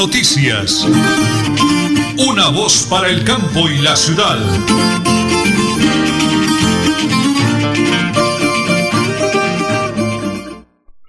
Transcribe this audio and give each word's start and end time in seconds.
Noticias. 0.00 0.88
Una 2.26 2.48
voz 2.48 2.86
para 2.88 3.08
el 3.08 3.22
campo 3.22 3.68
y 3.68 3.82
la 3.82 3.94
ciudad. 3.94 4.38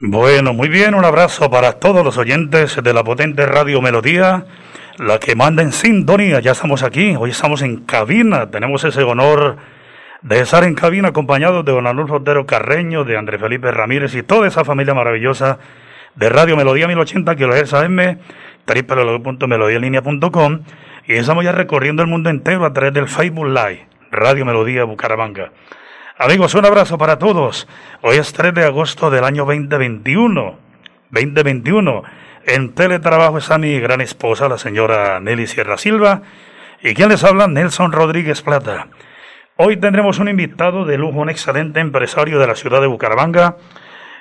Bueno, 0.02 0.54
muy 0.54 0.68
bien, 0.68 0.93
un 0.93 1.05
abrazo 1.05 1.50
para 1.50 1.80
todos 1.80 2.04
los 2.04 2.18
oyentes 2.18 2.84
de 2.84 2.93
la 2.93 3.02
potente 3.05 3.46
Radio 3.46 3.82
Melodía, 3.82 4.46
la 4.98 5.20
que 5.20 5.38
manda 5.38 5.64
en 5.64 5.71
sintonía. 5.71 6.42
Ya 6.42 6.52
estamos 6.52 6.84
aquí, 6.84 7.16
hoy 7.18 7.30
estamos 7.30 7.62
en 7.62 7.86
cabina, 7.86 8.52
tenemos 8.52 8.84
ese 8.84 9.04
honor 9.04 9.55
de 10.21 10.42
estar 10.42 10.66
en 10.66 10.76
cabina 10.76 11.08
acompañados 11.08 11.64
de 11.64 11.71
don 11.71 11.88
Arnulfo 11.88 12.16
Otero 12.16 12.46
Carreño, 12.46 13.05
de 13.05 13.18
André 13.18 13.39
Felipe 13.39 13.71
Ramírez 13.71 14.14
y 14.16 14.23
toda 14.23 14.50
esa 14.50 14.66
familia 14.66 14.94
maravillosa 14.94 15.60
de 16.16 16.28
Radio 16.28 16.58
Melodía 16.58 16.87
1080 16.87 17.36
kilohertz 17.37 17.73
AM, 17.73 18.19
www.melodialinea.com 18.65 20.60
y 21.07 21.14
estamos 21.14 21.43
ya 21.43 21.51
recorriendo 21.51 22.01
el 22.04 22.07
mundo 22.07 22.29
entero 22.29 22.65
a 22.65 22.74
través 22.74 22.93
del 22.93 23.07
Facebook 23.07 23.47
Live, 23.47 23.87
Radio 24.11 24.46
Melodía 24.46 24.84
Bucaramanga. 24.84 25.51
Amigos, 26.18 26.54
un 26.54 26.65
abrazo 26.65 26.97
para 26.97 27.18
todos. 27.18 27.68
Hoy 28.01 28.18
es 28.18 28.32
3 28.34 28.54
de 28.54 28.65
agosto 28.65 29.10
del 29.10 29.24
año 29.24 29.46
2021. 29.46 30.56
2021. 31.10 32.03
En 32.45 32.73
teletrabajo 32.73 33.38
está 33.38 33.58
mi 33.58 33.80
gran 33.80 34.02
esposa, 34.02 34.47
la 34.47 34.58
señora 34.58 35.20
Nelly 35.20 35.48
Sierra 35.48 35.78
Silva. 35.78 36.22
¿Y 36.84 36.94
quien 36.94 37.09
les 37.09 37.23
habla? 37.23 37.48
Nelson 37.48 37.92
Rodríguez 37.92 38.42
Plata. 38.42 38.88
Hoy 39.58 39.78
tendremos 39.78 40.20
un 40.20 40.30
invitado 40.30 40.86
de 40.86 40.98
lujo, 40.98 41.20
un 41.20 41.30
excelente 41.30 41.80
empresario 41.80 42.39
de 42.39 42.48
la 42.48 42.56
ciudad 42.56 42.81
de 42.81 42.88
Bucaramanga, 42.88 43.58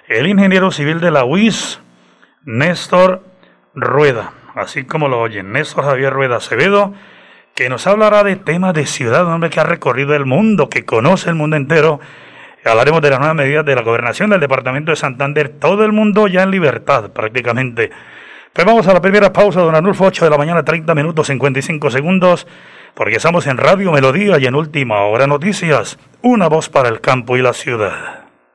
el 0.09 0.27
ingeniero 0.27 0.71
civil 0.71 1.01
de 1.01 1.11
la 1.11 1.25
UIS, 1.25 1.81
Néstor 2.45 3.23
Rueda, 3.75 4.33
así 4.55 4.85
como 4.85 5.09
lo 5.09 5.21
oyen, 5.21 5.53
Néstor 5.53 5.85
Javier 5.85 6.13
Rueda 6.13 6.37
Acevedo, 6.37 6.93
que 7.55 7.69
nos 7.69 7.87
hablará 7.87 8.25
de 8.25 8.37
temas 8.37 8.75
de 8.75 8.87
ciudad, 8.87 9.27
un 9.27 9.35
hombre 9.35 9.51
que 9.51 9.61
ha 9.61 9.65
recorrido 9.65 10.15
el 10.15 10.27
mundo, 10.27 10.69
que 10.69 10.85
conoce 10.85 11.31
el 11.31 11.37
mundo 11.37 11.57
entero. 11.57 12.01
Hablaremos 12.65 13.01
de 13.01 13.11
las 13.11 13.21
nuevas 13.21 13.37
medidas 13.37 13.65
de 13.65 13.75
la 13.75 13.83
gobernación 13.83 14.31
del 14.31 14.41
departamento 14.41 14.91
de 14.91 14.97
Santander, 14.97 15.49
todo 15.49 15.85
el 15.85 15.93
mundo 15.93 16.27
ya 16.27 16.43
en 16.43 16.51
libertad 16.51 17.11
prácticamente. 17.11 17.91
Pues 18.53 18.67
vamos 18.67 18.89
a 18.89 18.93
la 18.93 19.01
primera 19.01 19.33
pausa, 19.33 19.61
don 19.61 19.75
Arnulfo, 19.75 20.07
8 20.07 20.25
de 20.25 20.31
la 20.31 20.39
mañana, 20.39 20.65
30 20.65 20.93
minutos 20.95 21.29
55 21.29 21.91
segundos, 21.91 22.49
porque 22.95 23.17
estamos 23.17 23.47
en 23.47 23.57
Radio 23.57 23.93
Melodía 23.93 24.39
y 24.39 24.47
en 24.47 24.57
Última 24.57 25.03
Hora 25.03 25.29
Noticias, 25.29 25.99
una 26.23 26.49
voz 26.49 26.69
para 26.69 26.89
el 26.89 27.01
campo 27.01 27.37
y 27.37 27.43
la 27.43 27.53
ciudad. 27.53 28.20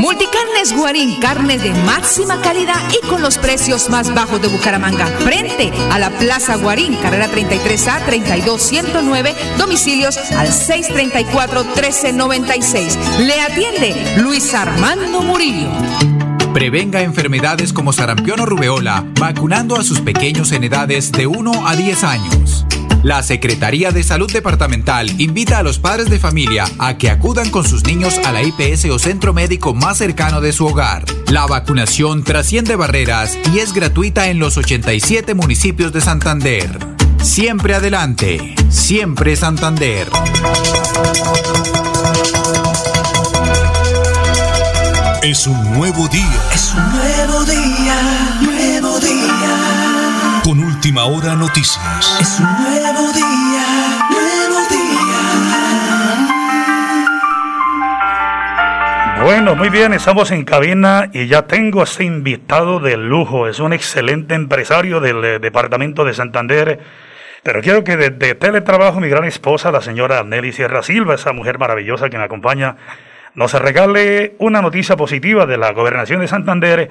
Multicarnes 0.00 0.74
Guarín, 0.74 1.20
carne 1.20 1.58
de 1.58 1.74
máxima 1.84 2.40
calidad 2.40 2.80
y 2.90 3.06
con 3.06 3.20
los 3.20 3.36
precios 3.36 3.90
más 3.90 4.14
bajos 4.14 4.40
de 4.40 4.48
Bucaramanga. 4.48 5.04
Frente 5.06 5.70
a 5.90 5.98
la 5.98 6.08
Plaza 6.08 6.56
Guarín, 6.56 6.96
carrera 6.96 7.30
33A 7.30 8.06
32109, 8.06 9.34
domicilios 9.58 10.16
al 10.32 10.48
634-1396. 10.48 12.96
Le 13.18 13.42
atiende 13.42 14.16
Luis 14.22 14.54
Armando 14.54 15.20
Murillo. 15.20 15.68
Prevenga 16.54 17.02
enfermedades 17.02 17.74
como 17.74 17.92
sarampión 17.92 18.40
o 18.40 18.46
rubeola, 18.46 19.04
vacunando 19.20 19.76
a 19.76 19.84
sus 19.84 20.00
pequeños 20.00 20.50
en 20.52 20.64
edades 20.64 21.12
de 21.12 21.26
1 21.26 21.68
a 21.68 21.76
10 21.76 22.04
años. 22.04 22.64
La 23.02 23.22
Secretaría 23.22 23.92
de 23.92 24.02
Salud 24.02 24.30
Departamental 24.30 25.18
invita 25.18 25.58
a 25.58 25.62
los 25.62 25.78
padres 25.78 26.10
de 26.10 26.18
familia 26.18 26.66
a 26.78 26.98
que 26.98 27.08
acudan 27.08 27.48
con 27.50 27.66
sus 27.66 27.84
niños 27.84 28.18
a 28.26 28.32
la 28.32 28.42
IPS 28.42 28.86
o 28.90 28.98
centro 28.98 29.32
médico 29.32 29.72
más 29.72 29.96
cercano 29.96 30.42
de 30.42 30.52
su 30.52 30.66
hogar. 30.66 31.06
La 31.28 31.46
vacunación 31.46 32.24
trasciende 32.24 32.76
barreras 32.76 33.38
y 33.54 33.60
es 33.60 33.72
gratuita 33.72 34.28
en 34.28 34.38
los 34.38 34.58
87 34.58 35.32
municipios 35.32 35.94
de 35.94 36.02
Santander. 36.02 36.78
Siempre 37.22 37.74
adelante, 37.74 38.54
siempre 38.68 39.34
Santander. 39.34 40.06
Es 45.22 45.46
un 45.46 45.72
nuevo 45.72 46.06
día. 46.08 46.42
Es 46.54 46.74
un 46.74 46.92
nuevo 46.92 47.44
día, 47.44 48.38
nuevo 48.42 49.00
día. 49.00 49.99
Con 50.50 50.58
última 50.64 51.04
hora 51.04 51.36
noticias. 51.36 52.18
Es 52.20 52.40
un 52.40 52.46
nuevo 52.46 53.12
día, 53.12 54.00
nuevo 54.10 54.58
día. 54.68 55.14
Bueno, 59.22 59.54
muy 59.54 59.68
bien, 59.68 59.92
estamos 59.92 60.32
en 60.32 60.44
cabina 60.44 61.08
y 61.12 61.28
ya 61.28 61.42
tengo 61.42 61.82
a 61.82 61.84
este 61.84 62.02
invitado 62.02 62.80
de 62.80 62.96
lujo. 62.96 63.46
Es 63.46 63.60
un 63.60 63.72
excelente 63.72 64.34
empresario 64.34 64.98
del 64.98 65.24
eh, 65.24 65.38
departamento 65.38 66.04
de 66.04 66.14
Santander. 66.14 66.80
Pero 67.44 67.62
quiero 67.62 67.84
que 67.84 67.96
desde 67.96 68.34
teletrabajo 68.34 68.98
mi 68.98 69.08
gran 69.08 69.26
esposa, 69.26 69.70
la 69.70 69.82
señora 69.82 70.24
Nelly 70.24 70.50
Sierra 70.50 70.82
Silva, 70.82 71.14
esa 71.14 71.32
mujer 71.32 71.60
maravillosa 71.60 72.10
que 72.10 72.18
me 72.18 72.24
acompaña, 72.24 72.74
nos 73.36 73.52
regale 73.54 74.34
una 74.38 74.60
noticia 74.62 74.96
positiva 74.96 75.46
de 75.46 75.58
la 75.58 75.70
gobernación 75.70 76.18
de 76.18 76.26
Santander 76.26 76.90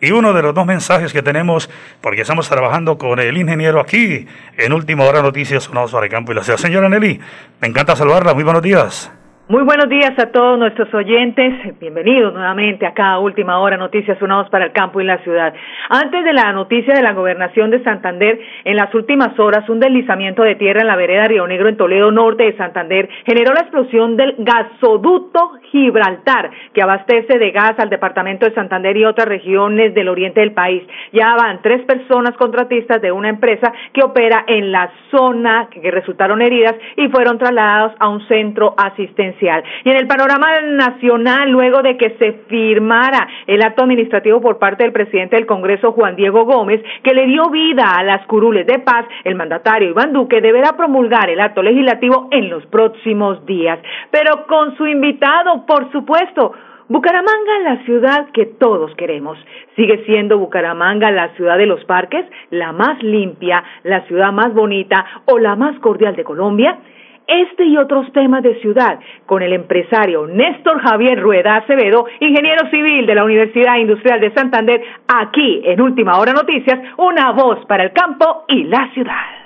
y 0.00 0.10
uno 0.10 0.32
de 0.32 0.42
los 0.42 0.54
dos 0.54 0.66
mensajes 0.66 1.12
que 1.12 1.22
tenemos, 1.22 1.70
porque 2.00 2.22
estamos 2.22 2.48
trabajando 2.48 2.98
con 2.98 3.18
el 3.20 3.36
ingeniero 3.36 3.80
aquí 3.80 4.26
en 4.56 4.72
Última 4.72 5.04
Hora 5.04 5.22
Noticias 5.22 5.64
Sonados 5.64 5.92
para 5.92 6.06
el 6.06 6.12
Campo 6.12 6.32
y 6.32 6.34
la 6.34 6.44
Ciudad. 6.44 6.58
Señora 6.58 6.88
Nelly, 6.88 7.20
me 7.60 7.68
encanta 7.68 7.96
saludarla. 7.96 8.34
Muy 8.34 8.44
buenos 8.44 8.62
días. 8.62 9.10
Muy 9.46 9.62
buenos 9.62 9.90
días 9.90 10.12
a 10.16 10.32
todos 10.32 10.58
nuestros 10.58 10.88
oyentes. 10.94 11.78
Bienvenidos 11.78 12.32
nuevamente 12.32 12.86
acá 12.86 13.10
a 13.10 13.18
Última 13.18 13.58
Hora 13.58 13.76
Noticias 13.76 14.16
Unados 14.22 14.48
para 14.48 14.64
el 14.64 14.72
Campo 14.72 15.02
y 15.02 15.04
la 15.04 15.18
Ciudad. 15.18 15.52
Antes 15.90 16.24
de 16.24 16.32
la 16.32 16.50
noticia 16.54 16.94
de 16.94 17.02
la 17.02 17.12
gobernación 17.12 17.70
de 17.70 17.84
Santander, 17.84 18.40
en 18.64 18.74
las 18.74 18.94
últimas 18.94 19.38
horas 19.38 19.68
un 19.68 19.80
deslizamiento 19.80 20.42
de 20.42 20.54
tierra 20.54 20.80
en 20.80 20.86
la 20.86 20.96
vereda 20.96 21.28
Río 21.28 21.46
Negro 21.46 21.68
en 21.68 21.76
Toledo 21.76 22.10
Norte 22.10 22.44
de 22.44 22.56
Santander 22.56 23.06
generó 23.26 23.52
la 23.52 23.60
explosión 23.60 24.16
del 24.16 24.34
gasoducto 24.38 25.58
Gibraltar, 25.70 26.50
que 26.72 26.82
abastece 26.82 27.38
de 27.38 27.50
gas 27.50 27.74
al 27.76 27.90
departamento 27.90 28.46
de 28.46 28.54
Santander 28.54 28.96
y 28.96 29.04
otras 29.04 29.28
regiones 29.28 29.92
del 29.92 30.08
oriente 30.08 30.40
del 30.40 30.52
país. 30.52 30.84
Ya 31.12 31.34
van 31.34 31.60
tres 31.60 31.82
personas 31.82 32.34
contratistas 32.38 33.02
de 33.02 33.12
una 33.12 33.28
empresa 33.28 33.70
que 33.92 34.02
opera 34.02 34.44
en 34.46 34.72
la 34.72 34.90
zona 35.10 35.68
que 35.70 35.90
resultaron 35.90 36.40
heridas 36.40 36.76
y 36.96 37.08
fueron 37.08 37.36
trasladados 37.36 37.92
a 37.98 38.08
un 38.08 38.26
centro 38.26 38.74
asistencial. 38.78 39.33
Y 39.40 39.90
en 39.90 39.96
el 39.96 40.06
panorama 40.06 40.60
nacional, 40.62 41.50
luego 41.50 41.82
de 41.82 41.96
que 41.96 42.16
se 42.18 42.32
firmara 42.48 43.26
el 43.46 43.62
acto 43.62 43.82
administrativo 43.82 44.40
por 44.40 44.58
parte 44.58 44.84
del 44.84 44.92
presidente 44.92 45.36
del 45.36 45.46
Congreso, 45.46 45.92
Juan 45.92 46.16
Diego 46.16 46.44
Gómez, 46.44 46.82
que 47.02 47.14
le 47.14 47.26
dio 47.26 47.50
vida 47.50 47.84
a 47.96 48.02
las 48.02 48.26
curules 48.26 48.66
de 48.66 48.78
paz, 48.78 49.06
el 49.24 49.34
mandatario 49.34 49.90
Iván 49.90 50.12
Duque 50.12 50.40
deberá 50.40 50.76
promulgar 50.76 51.30
el 51.30 51.40
acto 51.40 51.62
legislativo 51.62 52.28
en 52.30 52.50
los 52.50 52.64
próximos 52.66 53.44
días. 53.46 53.78
Pero 54.10 54.46
con 54.46 54.76
su 54.76 54.86
invitado, 54.86 55.66
por 55.66 55.90
supuesto, 55.92 56.52
Bucaramanga, 56.86 57.60
la 57.62 57.82
ciudad 57.84 58.26
que 58.32 58.44
todos 58.44 58.94
queremos. 58.96 59.38
Sigue 59.74 60.04
siendo 60.04 60.38
Bucaramanga 60.38 61.10
la 61.10 61.30
ciudad 61.30 61.56
de 61.56 61.64
los 61.64 61.82
parques, 61.86 62.26
la 62.50 62.72
más 62.72 63.02
limpia, 63.02 63.64
la 63.84 64.02
ciudad 64.02 64.32
más 64.32 64.52
bonita 64.52 65.04
o 65.24 65.38
la 65.38 65.56
más 65.56 65.78
cordial 65.80 66.14
de 66.14 66.24
Colombia. 66.24 66.78
Este 67.26 67.64
y 67.64 67.76
otros 67.78 68.12
temas 68.12 68.42
de 68.42 68.60
ciudad 68.60 68.98
con 69.24 69.42
el 69.42 69.52
empresario 69.54 70.26
Néstor 70.26 70.80
Javier 70.80 71.20
Rueda 71.20 71.56
Acevedo, 71.56 72.06
ingeniero 72.20 72.68
civil 72.70 73.06
de 73.06 73.14
la 73.14 73.24
Universidad 73.24 73.78
Industrial 73.78 74.20
de 74.20 74.32
Santander, 74.34 74.82
aquí 75.08 75.62
en 75.64 75.80
Última 75.80 76.18
Hora 76.18 76.32
Noticias, 76.32 76.78
una 76.98 77.32
voz 77.32 77.64
para 77.66 77.84
el 77.84 77.92
campo 77.92 78.44
y 78.48 78.64
la 78.64 78.90
ciudad. 78.92 79.44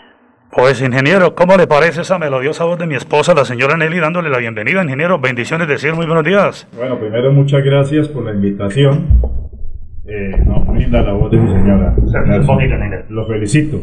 Pues 0.51 0.83
ingeniero, 0.83 1.35
¿cómo 1.35 1.57
le 1.57 1.67
parece 1.67 2.01
esa 2.01 2.19
melodiosa 2.19 2.65
voz 2.65 2.79
de 2.79 2.87
mi 2.87 2.95
esposa, 2.95 3.35
la 3.35 3.45
señora 3.45 3.77
Nelly, 3.77 4.01
dándole 4.01 4.31
la 4.31 4.39
bienvenida, 4.39 4.83
ingeniero? 4.83 5.21
Bendiciones 5.21 5.69
de 5.69 5.79
cielo, 5.79 5.97
muy 5.97 6.07
buenos 6.07 6.25
días. 6.25 6.67
Bueno, 6.77 6.99
primero 6.99 7.33
muchas 7.33 7.63
gracias 7.63 8.09
por 8.09 8.25
la 8.25 8.33
invitación. 8.33 9.21
Eh, 10.07 10.31
no, 10.47 10.75
linda 10.75 11.03
la 11.03 11.13
voz 11.13 11.31
de 11.31 11.37
mi 11.37 11.53
señora. 11.53 11.95
Lo 13.11 13.27
felicito. 13.27 13.79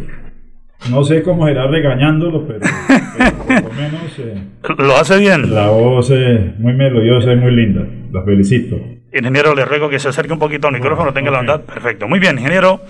No 0.90 1.04
sé 1.04 1.24
cómo 1.24 1.48
será 1.48 1.68
regañándolo, 1.68 2.46
pero, 2.46 2.60
por 2.60 3.64
lo 3.64 3.72
menos... 3.74 4.20
Eh, 4.20 4.42
lo 4.78 4.96
hace 4.96 5.18
bien. 5.18 5.54
La 5.54 5.70
voz 5.70 6.12
es 6.12 6.60
muy 6.60 6.74
melodiosa 6.74 7.34
y 7.34 7.38
muy 7.38 7.56
linda. 7.56 7.82
La 8.12 8.24
felicito. 8.24 8.78
Ingeniero, 9.12 9.56
le 9.56 9.66
ruego 9.66 9.90
que 9.90 9.98
se 9.98 10.10
acerque 10.10 10.34
un 10.34 10.40
poquito 10.40 10.68
al 10.68 10.74
micrófono, 10.74 11.12
tenga 11.12 11.32
la 11.32 11.38
bondad. 11.38 11.62
Perfecto. 11.62 12.08
Muy 12.08 12.20
bien, 12.20 12.38
ingeniero. 12.38 12.82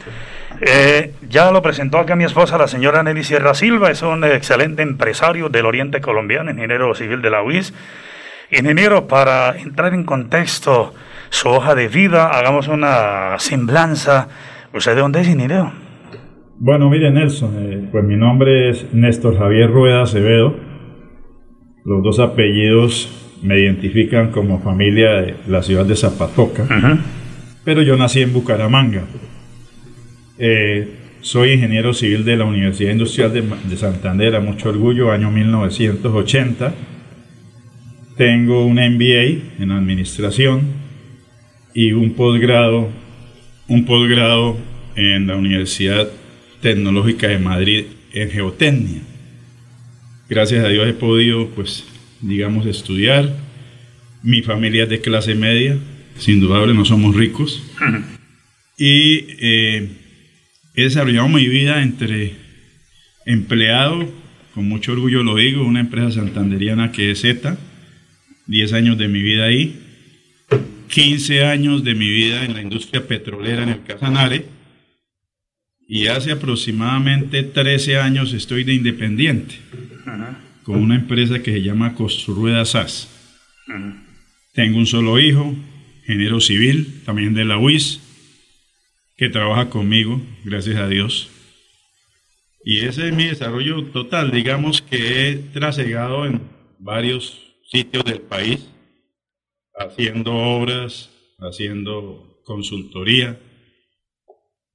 Eh, 0.61 1.13
ya 1.29 1.51
lo 1.51 1.61
presentó 1.61 1.97
acá 1.97 2.15
mi 2.15 2.23
esposa, 2.23 2.57
la 2.57 2.67
señora 2.67 3.03
Nelly 3.03 3.23
Sierra 3.23 3.53
Silva, 3.53 3.91
es 3.91 4.01
un 4.01 4.23
excelente 4.23 4.81
empresario 4.81 5.49
del 5.49 5.65
oriente 5.65 5.99
colombiano, 5.99 6.49
ingeniero 6.49 6.93
civil 6.95 7.21
de 7.21 7.29
la 7.29 7.43
UIS. 7.43 7.73
Ingeniero, 8.51 9.07
para 9.07 9.57
entrar 9.57 9.93
en 9.93 10.03
contexto, 10.03 10.93
su 11.29 11.49
hoja 11.49 11.75
de 11.75 11.87
vida, 11.87 12.29
hagamos 12.29 12.67
una 12.67 13.37
semblanza. 13.39 14.27
¿Usted 14.73 14.95
de 14.95 15.01
dónde 15.01 15.21
es, 15.21 15.27
ingeniero? 15.27 15.84
Bueno, 16.57 16.89
mire 16.89 17.11
Nelson, 17.11 17.53
eh, 17.57 17.87
pues 17.91 18.05
mi 18.05 18.15
nombre 18.15 18.69
es 18.69 18.93
Néstor 18.93 19.37
Javier 19.37 19.69
Rueda 19.69 20.03
Acevedo. 20.03 20.55
Los 21.83 22.01
dos 22.01 22.19
apellidos 22.19 23.09
me 23.43 23.59
identifican 23.59 24.31
como 24.31 24.61
familia 24.61 25.11
de 25.15 25.35
la 25.47 25.61
ciudad 25.61 25.85
de 25.85 25.97
Zapatoca, 25.97 26.65
pero 27.65 27.81
yo 27.81 27.97
nací 27.97 28.21
en 28.21 28.31
Bucaramanga. 28.31 29.03
Eh, 30.39 30.87
soy 31.19 31.51
ingeniero 31.51 31.93
civil 31.93 32.23
de 32.23 32.37
la 32.37 32.45
Universidad 32.45 32.91
Industrial 32.91 33.33
de, 33.33 33.75
Santander, 33.75 34.35
a 34.35 34.39
mucho 34.39 34.69
orgullo, 34.69 35.11
año 35.11 35.31
1980. 35.31 36.73
Tengo 38.15 38.65
un 38.65 38.75
MBA 38.75 39.61
en 39.61 39.71
administración 39.71 40.61
y 41.73 41.91
un 41.91 42.13
posgrado, 42.13 42.87
un 43.67 43.85
posgrado 43.85 44.55
en 44.95 45.27
la 45.27 45.35
Universidad 45.35 46.07
Tecnológica 46.65 47.27
de 47.27 47.37
Madrid 47.37 47.85
en 48.11 48.31
geotecnia. 48.31 49.01
Gracias 50.27 50.65
a 50.65 50.67
Dios 50.67 50.87
he 50.87 50.93
podido, 50.93 51.47
pues, 51.49 51.83
digamos, 52.21 52.65
estudiar. 52.65 53.37
Mi 54.23 54.41
familia 54.41 54.85
es 54.85 54.89
de 54.89 54.99
clase 54.99 55.35
media, 55.35 55.77
sin 56.17 56.39
duda 56.39 56.65
no 56.65 56.83
somos 56.83 57.15
ricos. 57.15 57.61
Y 58.77 59.27
eh, 59.39 59.89
He 60.73 60.83
desarrollado 60.83 61.29
mi 61.29 61.47
vida 61.47 61.83
entre 61.83 62.33
empleado, 63.27 64.11
con 64.55 64.67
mucho 64.67 64.91
orgullo 64.91 65.21
lo 65.21 65.35
digo, 65.35 65.63
una 65.63 65.79
empresa 65.79 66.11
santanderiana 66.11 66.91
que 66.91 67.11
es 67.11 67.21
Z, 67.21 67.57
10 68.47 68.73
años 68.73 68.97
de 68.97 69.07
mi 69.07 69.21
vida 69.21 69.45
ahí, 69.45 69.79
15 70.89 71.45
años 71.45 71.83
de 71.83 71.93
mi 71.93 72.09
vida 72.09 72.43
en 72.43 72.55
la 72.55 72.61
industria 72.61 73.07
petrolera 73.07 73.63
en 73.63 73.69
el 73.69 73.83
Casanare, 73.83 74.54
y 75.87 76.07
hace 76.07 76.31
aproximadamente 76.31 77.43
13 77.43 77.97
años 77.97 78.33
estoy 78.33 78.63
de 78.63 78.73
independiente 78.73 79.55
con 80.63 80.77
una 80.77 80.95
empresa 80.95 81.43
que 81.43 81.51
se 81.51 81.61
llama 81.61 81.93
Construrueda 81.93 82.65
SAS. 82.65 83.07
Tengo 84.53 84.77
un 84.77 84.87
solo 84.87 85.19
hijo, 85.19 85.55
género 86.05 86.39
civil, 86.41 87.03
también 87.05 87.33
de 87.33 87.45
la 87.45 87.57
UIS, 87.57 88.01
que 89.15 89.29
trabaja 89.29 89.69
conmigo, 89.69 90.21
gracias 90.43 90.77
a 90.77 90.87
Dios. 90.87 91.29
Y 92.63 92.79
ese 92.79 93.09
es 93.09 93.13
mi 93.13 93.25
desarrollo 93.25 93.83
total, 93.85 94.31
digamos 94.31 94.81
que 94.81 95.29
he 95.29 95.35
trasegado 95.35 96.25
en 96.25 96.41
varios 96.79 97.55
sitios 97.69 98.03
del 98.05 98.21
país, 98.21 98.67
haciendo 99.77 100.33
obras, 100.33 101.11
haciendo 101.37 102.41
consultoría. 102.43 103.39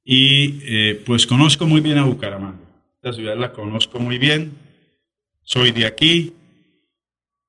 Y 0.04 0.60
eh, 0.62 1.02
pues 1.04 1.26
conozco 1.26 1.66
muy 1.66 1.80
bien 1.80 1.98
a 1.98 2.04
Bucaramanga. 2.04 2.58
La 3.02 3.12
ciudad 3.12 3.36
la 3.36 3.52
conozco 3.52 3.98
muy 3.98 4.18
bien. 4.18 4.52
Soy 5.42 5.72
de 5.72 5.86
aquí. 5.86 6.32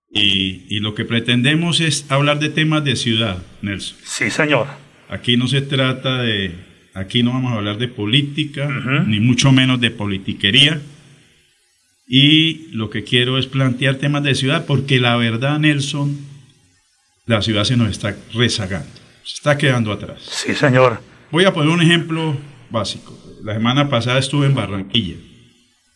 Y, 0.09 0.65
y 0.69 0.79
lo 0.79 0.93
que 0.93 1.05
pretendemos 1.05 1.79
es 1.79 2.11
hablar 2.11 2.39
de 2.39 2.49
temas 2.49 2.83
de 2.83 2.95
ciudad, 2.95 3.41
Nelson. 3.61 3.97
Sí, 4.03 4.29
señor. 4.29 4.67
Aquí 5.07 5.37
no 5.37 5.47
se 5.47 5.61
trata 5.61 6.21
de 6.21 6.53
Aquí 6.93 7.23
no 7.23 7.31
vamos 7.31 7.53
a 7.53 7.55
hablar 7.55 7.77
de 7.77 7.87
política, 7.87 8.67
ni 9.07 9.19
mucho 9.19 9.51
menos 9.51 9.79
de 9.79 9.91
politiquería. 9.91 10.81
Y 12.05 12.67
lo 12.73 12.89
que 12.89 13.05
quiero 13.05 13.37
es 13.37 13.47
plantear 13.47 13.95
temas 13.95 14.23
de 14.23 14.35
ciudad, 14.35 14.65
porque 14.65 14.99
la 14.99 15.15
verdad, 15.15 15.57
Nelson, 15.59 16.19
la 17.25 17.41
ciudad 17.41 17.63
se 17.63 17.77
nos 17.77 17.89
está 17.89 18.17
rezagando, 18.33 18.89
se 19.23 19.35
está 19.35 19.57
quedando 19.57 19.93
atrás. 19.93 20.21
Sí, 20.21 20.53
señor. 20.53 21.01
Voy 21.31 21.45
a 21.45 21.53
poner 21.53 21.69
un 21.69 21.81
ejemplo 21.81 22.35
básico. 22.69 23.17
La 23.43 23.53
semana 23.53 23.89
pasada 23.89 24.19
estuve 24.19 24.47
en 24.47 24.53
Barranquilla. 24.53 25.15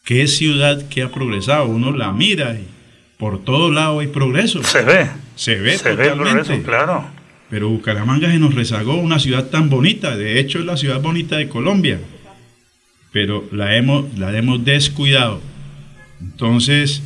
¿Qué 0.05 0.27
ciudad 0.27 0.87
que 0.87 1.03
ha 1.03 1.11
progresado? 1.11 1.65
Uno 1.65 1.91
la 1.91 2.13
mira 2.13 2.53
y 2.53 2.65
por 3.17 3.43
todo 3.43 3.69
lado 3.69 3.99
hay 3.99 4.07
progreso. 4.07 4.63
Se 4.63 4.81
ve. 4.83 5.09
Se 5.35 5.55
ve 5.55 5.77
se 5.77 5.93
Ve 5.93 6.07
el 6.07 6.13
progreso, 6.13 6.53
claro. 6.63 7.05
Pero 7.49 7.69
Bucaramanga 7.69 8.31
se 8.31 8.39
nos 8.39 8.55
rezagó 8.55 8.95
una 8.95 9.19
ciudad 9.19 9.49
tan 9.49 9.69
bonita, 9.69 10.15
de 10.15 10.39
hecho 10.39 10.59
es 10.59 10.65
la 10.65 10.77
ciudad 10.77 11.01
bonita 11.01 11.37
de 11.37 11.47
Colombia, 11.47 11.99
pero 13.11 13.47
la 13.51 13.75
hemos, 13.75 14.17
la 14.17 14.35
hemos 14.35 14.65
descuidado. 14.65 15.41
Entonces, 16.21 17.03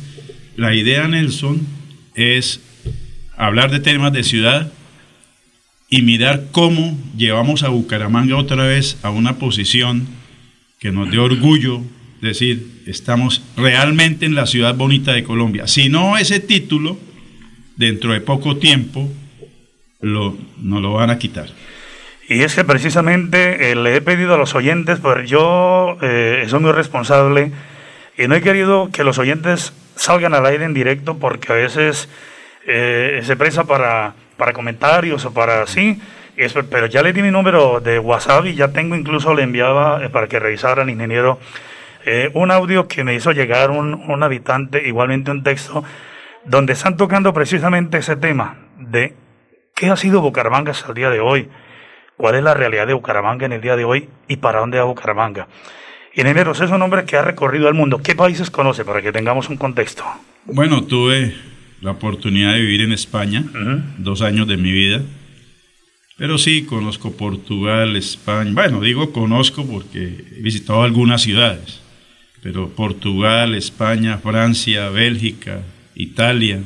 la 0.56 0.74
idea, 0.74 1.06
Nelson, 1.08 1.60
es 2.14 2.60
hablar 3.36 3.70
de 3.70 3.80
temas 3.80 4.12
de 4.12 4.24
ciudad 4.24 4.72
y 5.90 6.02
mirar 6.02 6.46
cómo 6.52 6.96
llevamos 7.16 7.64
a 7.64 7.68
Bucaramanga 7.68 8.36
otra 8.36 8.64
vez 8.64 8.96
a 9.02 9.10
una 9.10 9.36
posición 9.36 10.06
que 10.78 10.92
nos 10.92 11.10
dé 11.10 11.18
orgullo 11.18 11.82
decir, 12.20 12.82
estamos 12.86 13.42
realmente 13.56 14.24
en 14.24 14.34
la 14.34 14.46
ciudad 14.46 14.74
bonita 14.74 15.12
de 15.12 15.24
Colombia. 15.24 15.66
Si 15.66 15.88
no 15.88 16.16
ese 16.16 16.38
título, 16.38 16.98
dentro 17.76 18.12
de 18.12 18.20
poco 18.20 18.56
tiempo, 18.56 19.10
lo, 20.00 20.36
no 20.58 20.80
lo 20.80 20.92
van 20.94 21.10
a 21.10 21.18
quitar. 21.18 21.48
Y 22.28 22.42
es 22.42 22.54
que 22.54 22.64
precisamente 22.64 23.72
eh, 23.72 23.74
le 23.74 23.96
he 23.96 24.00
pedido 24.00 24.34
a 24.34 24.38
los 24.38 24.54
oyentes, 24.54 25.00
pues 25.00 25.28
yo 25.28 25.96
eh, 26.00 26.44
soy 26.46 26.60
muy 26.60 26.72
responsable 26.72 27.50
y 28.16 28.28
no 28.28 28.36
he 28.36 28.40
querido 28.40 28.90
que 28.92 29.02
los 29.02 29.18
oyentes 29.18 29.72
salgan 29.96 30.34
al 30.34 30.46
aire 30.46 30.64
en 30.64 30.74
directo 30.74 31.18
porque 31.18 31.52
a 31.52 31.56
veces 31.56 32.08
eh, 32.66 33.20
se 33.24 33.36
presa 33.36 33.64
para, 33.64 34.14
para 34.40 34.52
comentarios 34.52 35.24
o 35.26 35.32
para 35.32 35.62
así. 35.62 36.00
pero 36.68 36.86
ya 36.86 37.02
le 37.02 37.12
di 37.12 37.22
mi 37.22 37.30
número 37.30 37.80
de 37.80 38.00
WhatsApp 38.00 38.46
y 38.46 38.54
ya 38.54 38.68
tengo 38.68 38.96
incluso 38.96 39.34
le 39.34 39.42
enviaba 39.44 40.08
para 40.08 40.26
que 40.26 40.40
revisara 40.40 40.82
al 40.82 40.90
ingeniero 40.90 41.38
un 42.32 42.50
audio 42.50 42.88
que 42.88 43.04
me 43.04 43.14
hizo 43.14 43.30
llegar 43.32 43.70
un, 43.70 43.92
un 43.92 44.22
habitante, 44.22 44.88
igualmente 44.88 45.30
un 45.30 45.42
texto, 45.42 45.84
donde 46.46 46.72
están 46.72 46.96
tocando 46.96 47.34
precisamente 47.34 47.98
ese 47.98 48.16
tema 48.16 48.56
de 48.78 49.14
¿Qué 49.80 49.88
ha 49.88 49.96
sido 49.96 50.20
Bucaramanga 50.20 50.72
hasta 50.72 50.88
el 50.88 50.94
día 50.94 51.08
de 51.08 51.20
hoy? 51.20 51.48
¿Cuál 52.18 52.34
es 52.34 52.42
la 52.42 52.52
realidad 52.52 52.86
de 52.86 52.92
Bucaramanga 52.92 53.46
en 53.46 53.52
el 53.52 53.62
día 53.62 53.76
de 53.76 53.84
hoy 53.84 54.10
y 54.28 54.36
para 54.36 54.60
dónde 54.60 54.78
va 54.78 54.84
Bucaramanga? 54.84 55.48
Ingeniero, 56.12 56.52
es 56.52 56.60
un 56.60 56.82
hombre 56.82 57.06
que 57.06 57.16
ha 57.16 57.22
recorrido 57.22 57.66
el 57.66 57.72
mundo. 57.72 57.98
¿Qué 58.02 58.14
países 58.14 58.50
conoce 58.50 58.84
para 58.84 59.00
que 59.00 59.10
tengamos 59.10 59.48
un 59.48 59.56
contexto? 59.56 60.04
Bueno, 60.44 60.84
tuve 60.84 61.34
la 61.80 61.92
oportunidad 61.92 62.54
de 62.54 62.60
vivir 62.60 62.82
en 62.82 62.92
España, 62.92 63.44
dos 63.98 64.22
años 64.22 64.46
de 64.46 64.56
mi 64.56 64.72
vida. 64.72 65.02
Pero 66.16 66.36
sí, 66.36 66.62
conozco 66.62 67.12
Portugal, 67.12 67.96
España. 67.96 68.50
Bueno, 68.52 68.80
digo 68.80 69.12
conozco 69.12 69.64
porque 69.64 70.26
he 70.36 70.42
visitado 70.42 70.82
algunas 70.82 71.22
ciudades. 71.22 71.80
Pero 72.42 72.68
Portugal, 72.68 73.54
España, 73.54 74.18
Francia, 74.18 74.90
Bélgica, 74.90 75.62
Italia, 75.94 76.62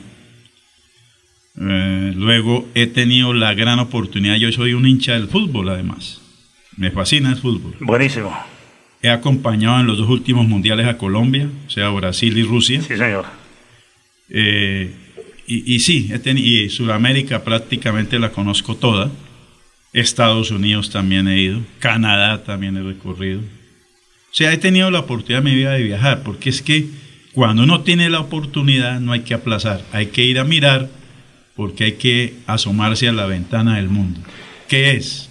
eh, 1.60 2.12
luego 2.16 2.68
he 2.74 2.86
tenido 2.88 3.32
la 3.32 3.54
gran 3.54 3.78
oportunidad, 3.78 4.36
yo 4.36 4.50
soy 4.50 4.74
un 4.74 4.86
hincha 4.86 5.12
del 5.12 5.28
fútbol 5.28 5.68
además, 5.68 6.20
me 6.76 6.90
fascina 6.90 7.30
el 7.30 7.36
fútbol. 7.36 7.76
Buenísimo. 7.80 8.36
He 9.02 9.08
acompañado 9.08 9.80
en 9.80 9.86
los 9.86 9.98
dos 9.98 10.08
últimos 10.08 10.48
mundiales 10.48 10.86
a 10.86 10.98
Colombia, 10.98 11.48
o 11.66 11.70
sea, 11.70 11.90
Brasil 11.90 12.36
y 12.38 12.42
Rusia. 12.42 12.80
Sí, 12.80 12.96
señor. 12.96 13.26
Eh, 14.30 14.92
y, 15.46 15.78
sí, 15.80 16.10
y 16.36 16.68
Sudamérica 16.70 17.44
prácticamente 17.44 18.18
la 18.18 18.30
conozco 18.30 18.76
toda. 18.76 19.10
Estados 19.92 20.50
Unidos 20.50 20.90
también 20.90 21.28
he 21.28 21.40
ido, 21.40 21.60
Canadá 21.78 22.42
también 22.42 22.76
he 22.76 22.82
recorrido. 22.82 23.40
O 23.40 24.36
sea, 24.36 24.52
he 24.52 24.56
tenido 24.56 24.90
la 24.90 25.00
oportunidad 25.00 25.38
en 25.38 25.44
mi 25.44 25.54
vida 25.54 25.72
de 25.72 25.82
viajar, 25.82 26.22
porque 26.24 26.50
es 26.50 26.62
que 26.62 26.86
cuando 27.32 27.62
uno 27.62 27.82
tiene 27.82 28.10
la 28.10 28.20
oportunidad 28.20 29.00
no 29.00 29.12
hay 29.12 29.20
que 29.20 29.34
aplazar, 29.34 29.84
hay 29.92 30.06
que 30.06 30.24
ir 30.24 30.38
a 30.38 30.44
mirar, 30.44 30.88
porque 31.54 31.84
hay 31.84 31.92
que 31.92 32.34
asomarse 32.46 33.08
a 33.08 33.12
la 33.12 33.26
ventana 33.26 33.76
del 33.76 33.88
mundo. 33.88 34.20
¿Qué 34.68 34.92
es? 34.92 35.30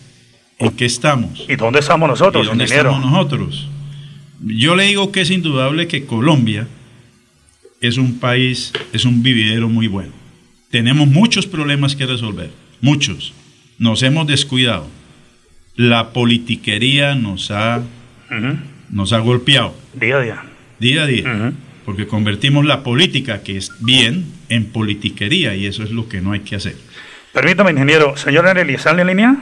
¿En 0.59 0.71
qué 0.71 0.85
estamos? 0.85 1.45
¿Y 1.49 1.55
dónde 1.57 1.79
estamos 1.79 2.07
nosotros? 2.07 2.45
¿Y 2.45 2.47
dónde 2.47 2.63
estamos 2.63 3.01
nosotros? 3.01 3.67
Yo 4.39 4.75
le 4.75 4.83
digo 4.85 5.11
que 5.11 5.21
es 5.21 5.31
indudable 5.31 5.87
que 5.87 6.05
Colombia 6.05 6.67
es 7.83 7.97
un 7.97 8.19
país, 8.19 8.71
es 8.93 9.05
un 9.05 9.23
vividero 9.23 9.67
muy 9.67 9.87
bueno. 9.87 10.13
Tenemos 10.71 11.07
muchos 11.07 11.45
problemas 11.45 11.95
que 11.95 12.05
resolver, 12.05 12.49
muchos. 12.81 13.33
Nos 13.77 14.01
hemos 14.03 14.25
descuidado. 14.25 14.87
La 15.75 16.13
politiquería 16.13 17.13
nos 17.15 17.51
ha, 17.51 17.81
nos 18.89 19.11
ha 19.11 19.19
golpeado. 19.19 19.75
Día 19.93 20.17
a 20.17 20.21
día. 20.21 20.43
Día 20.79 21.03
a 21.03 21.07
día. 21.07 21.53
Porque 21.85 22.07
convertimos 22.07 22.65
la 22.65 22.83
política, 22.83 23.43
que 23.43 23.57
es 23.57 23.71
bien, 23.79 24.25
en 24.47 24.65
politiquería 24.65 25.55
y 25.55 25.65
eso 25.65 25.83
es 25.83 25.91
lo 25.91 26.07
que 26.07 26.21
no 26.21 26.31
hay 26.31 26.39
que 26.39 26.55
hacer. 26.55 26.75
Permítame, 27.33 27.71
ingeniero. 27.71 28.15
Señor 28.15 28.47
Areli, 28.47 28.77
¿sale 28.77 29.01
en 29.01 29.07
línea? 29.07 29.35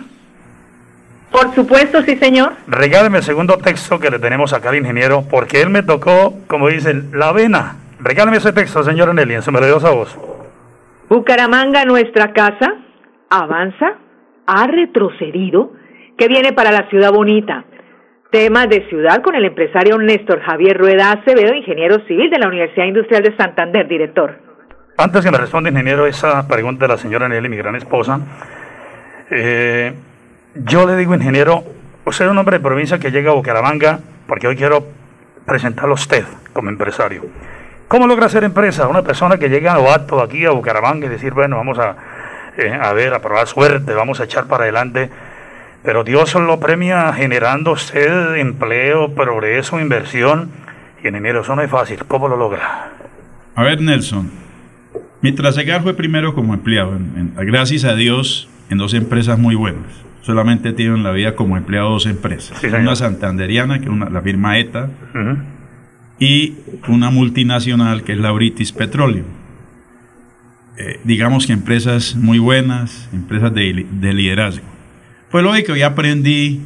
Por 1.32 1.54
supuesto, 1.54 2.02
sí, 2.04 2.18
señor. 2.18 2.56
Regáleme 2.68 3.20
el 3.20 3.24
segundo 3.24 3.58
texto 3.58 4.00
que 4.00 4.10
le 4.10 4.20
tenemos 4.20 4.52
acá 4.54 4.70
al 4.70 4.78
ingeniero, 4.78 5.28
porque 5.30 5.62
él 5.62 5.70
me 5.70 5.84
tocó, 5.84 6.40
como 6.48 6.70
dicen, 6.70 7.10
la 7.14 7.32
vena. 7.32 7.78
Regálame 8.04 8.38
ese 8.38 8.52
texto, 8.52 8.84
señor 8.84 9.10
Aneli, 9.10 9.36
en 9.36 9.44
su 9.44 9.52
maravillosa 9.52 9.92
voz. 9.92 10.18
Bucaramanga, 11.08 11.86
nuestra 11.86 12.34
casa, 12.34 12.74
avanza, 13.30 13.94
ha 14.48 14.68
retrocedido. 14.68 15.74
¿Qué 16.18 16.28
viene 16.28 16.52
para 16.54 16.72
la 16.72 16.90
ciudad 16.90 17.12
bonita? 17.12 17.66
Temas 18.32 18.70
de 18.70 18.88
ciudad 18.90 19.22
con 19.22 19.36
el 19.36 19.46
empresario 19.46 19.98
Néstor 20.00 20.42
Javier 20.42 20.78
Rueda 20.78 21.12
Acevedo, 21.12 21.54
ingeniero 21.54 22.00
civil 22.08 22.30
de 22.32 22.40
la 22.40 22.48
Universidad 22.48 22.86
Industrial 22.86 23.22
de 23.22 23.36
Santander, 23.38 23.88
director. 23.88 24.40
Antes 24.98 25.24
que 25.24 25.32
me 25.32 25.38
responda, 25.38 25.70
ingeniero, 25.70 26.08
esa 26.08 26.48
pregunta 26.48 26.86
de 26.86 26.94
la 26.94 26.98
señora 26.98 27.28
Nelly, 27.28 27.50
mi 27.50 27.58
gran 27.58 27.76
esposa, 27.76 28.20
eh, 29.30 29.94
yo 30.56 30.88
le 30.88 30.96
digo, 30.96 31.14
ingeniero, 31.14 31.64
usted 32.06 32.26
es 32.26 32.32
un 32.32 32.38
hombre 32.38 32.58
de 32.58 32.64
provincia 32.64 33.00
que 33.00 33.12
llega 33.12 33.32
a 33.32 33.36
Bucaramanga 33.36 34.00
porque 34.28 34.48
hoy 34.48 34.56
quiero 34.56 34.86
presentarlo 35.46 35.92
a 35.92 35.96
usted 35.96 36.24
como 36.54 36.70
empresario. 36.70 37.24
¿Cómo 37.92 38.08
logra 38.08 38.30
ser 38.30 38.46
empresa? 38.46 38.88
Una 38.88 39.02
persona 39.02 39.36
que 39.38 39.50
llega 39.50 39.74
novato 39.74 40.22
aquí 40.22 40.46
a 40.46 40.52
Bucaramanga 40.52 41.08
y 41.08 41.10
decir, 41.10 41.34
bueno, 41.34 41.58
vamos 41.58 41.78
a, 41.78 41.98
eh, 42.58 42.72
a 42.72 42.94
ver, 42.94 43.14
a 43.14 43.22
probar 43.22 43.46
suerte, 43.48 43.94
vamos 43.94 44.22
a 44.22 44.24
echar 44.24 44.46
para 44.46 44.64
adelante. 44.64 45.10
Pero 45.84 46.06
Dios 46.06 46.34
lo 46.36 46.58
premia 46.58 47.12
generando 47.12 47.74
usted 47.74 48.38
empleo, 48.38 49.14
progreso, 49.14 49.78
inversión. 49.82 50.52
Y 51.04 51.10
en 51.10 51.16
enero 51.16 51.42
eso 51.42 51.54
no 51.54 51.64
es 51.64 51.70
fácil. 51.70 51.98
¿Cómo 52.08 52.30
lo 52.30 52.38
logra? 52.38 52.92
A 53.56 53.64
ver, 53.64 53.82
Nelson. 53.82 54.32
Mi 55.20 55.34
trasegar 55.34 55.84
fue 55.84 55.94
primero 55.94 56.34
como 56.34 56.54
empleado. 56.54 56.98
gracias 57.36 57.84
a 57.84 57.96
Dios, 57.96 58.48
en 58.70 58.78
dos 58.78 58.94
empresas 58.94 59.38
muy 59.38 59.56
buenas 59.56 60.02
solamente 60.22 60.72
tiene 60.72 60.96
en 60.96 61.04
la 61.04 61.12
vida 61.12 61.36
como 61.36 61.58
empleado 61.58 61.90
dos 61.90 62.06
empresas. 62.06 62.64
una 62.64 62.96
santanderiana, 62.96 63.80
que 63.80 63.86
es 63.86 64.12
la 64.12 64.22
firma 64.22 64.60
ETA, 64.60 64.88
y 66.22 66.54
una 66.88 67.10
multinacional, 67.10 68.04
que 68.04 68.14
es 68.14 68.20
la 68.20 68.32
British 68.32 68.74
Petroleum. 68.74 69.26
Eh, 70.78 71.00
digamos 71.04 71.48
que 71.48 71.54
empresas 71.54 72.16
muy 72.16 72.38
buenas, 72.38 73.10
empresas 73.12 73.52
de, 73.56 73.88
liderazgo. 74.14 74.64
Fue 75.30 75.42
lógico, 75.42 75.76
ya 75.76 75.88
aprendí 75.88 76.62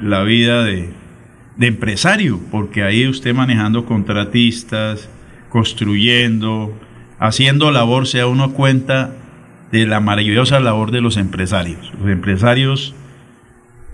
la 0.00 0.22
vida 0.22 0.64
de, 0.64 0.88
de 1.58 1.66
empresario, 1.66 2.40
porque 2.50 2.82
ahí 2.82 3.06
usted 3.06 3.34
manejando 3.34 3.84
contratistas, 3.84 5.10
construyendo, 5.50 6.74
haciendo 7.18 7.70
labor, 7.70 8.06
se 8.06 8.18
da 8.18 8.26
uno 8.26 8.54
cuenta 8.54 9.14
de 9.70 9.86
la 9.86 10.00
maravillosa 10.00 10.60
labor 10.60 10.92
de 10.92 11.02
los 11.02 11.18
empresarios. 11.18 11.92
Los 12.00 12.08
empresarios, 12.08 12.94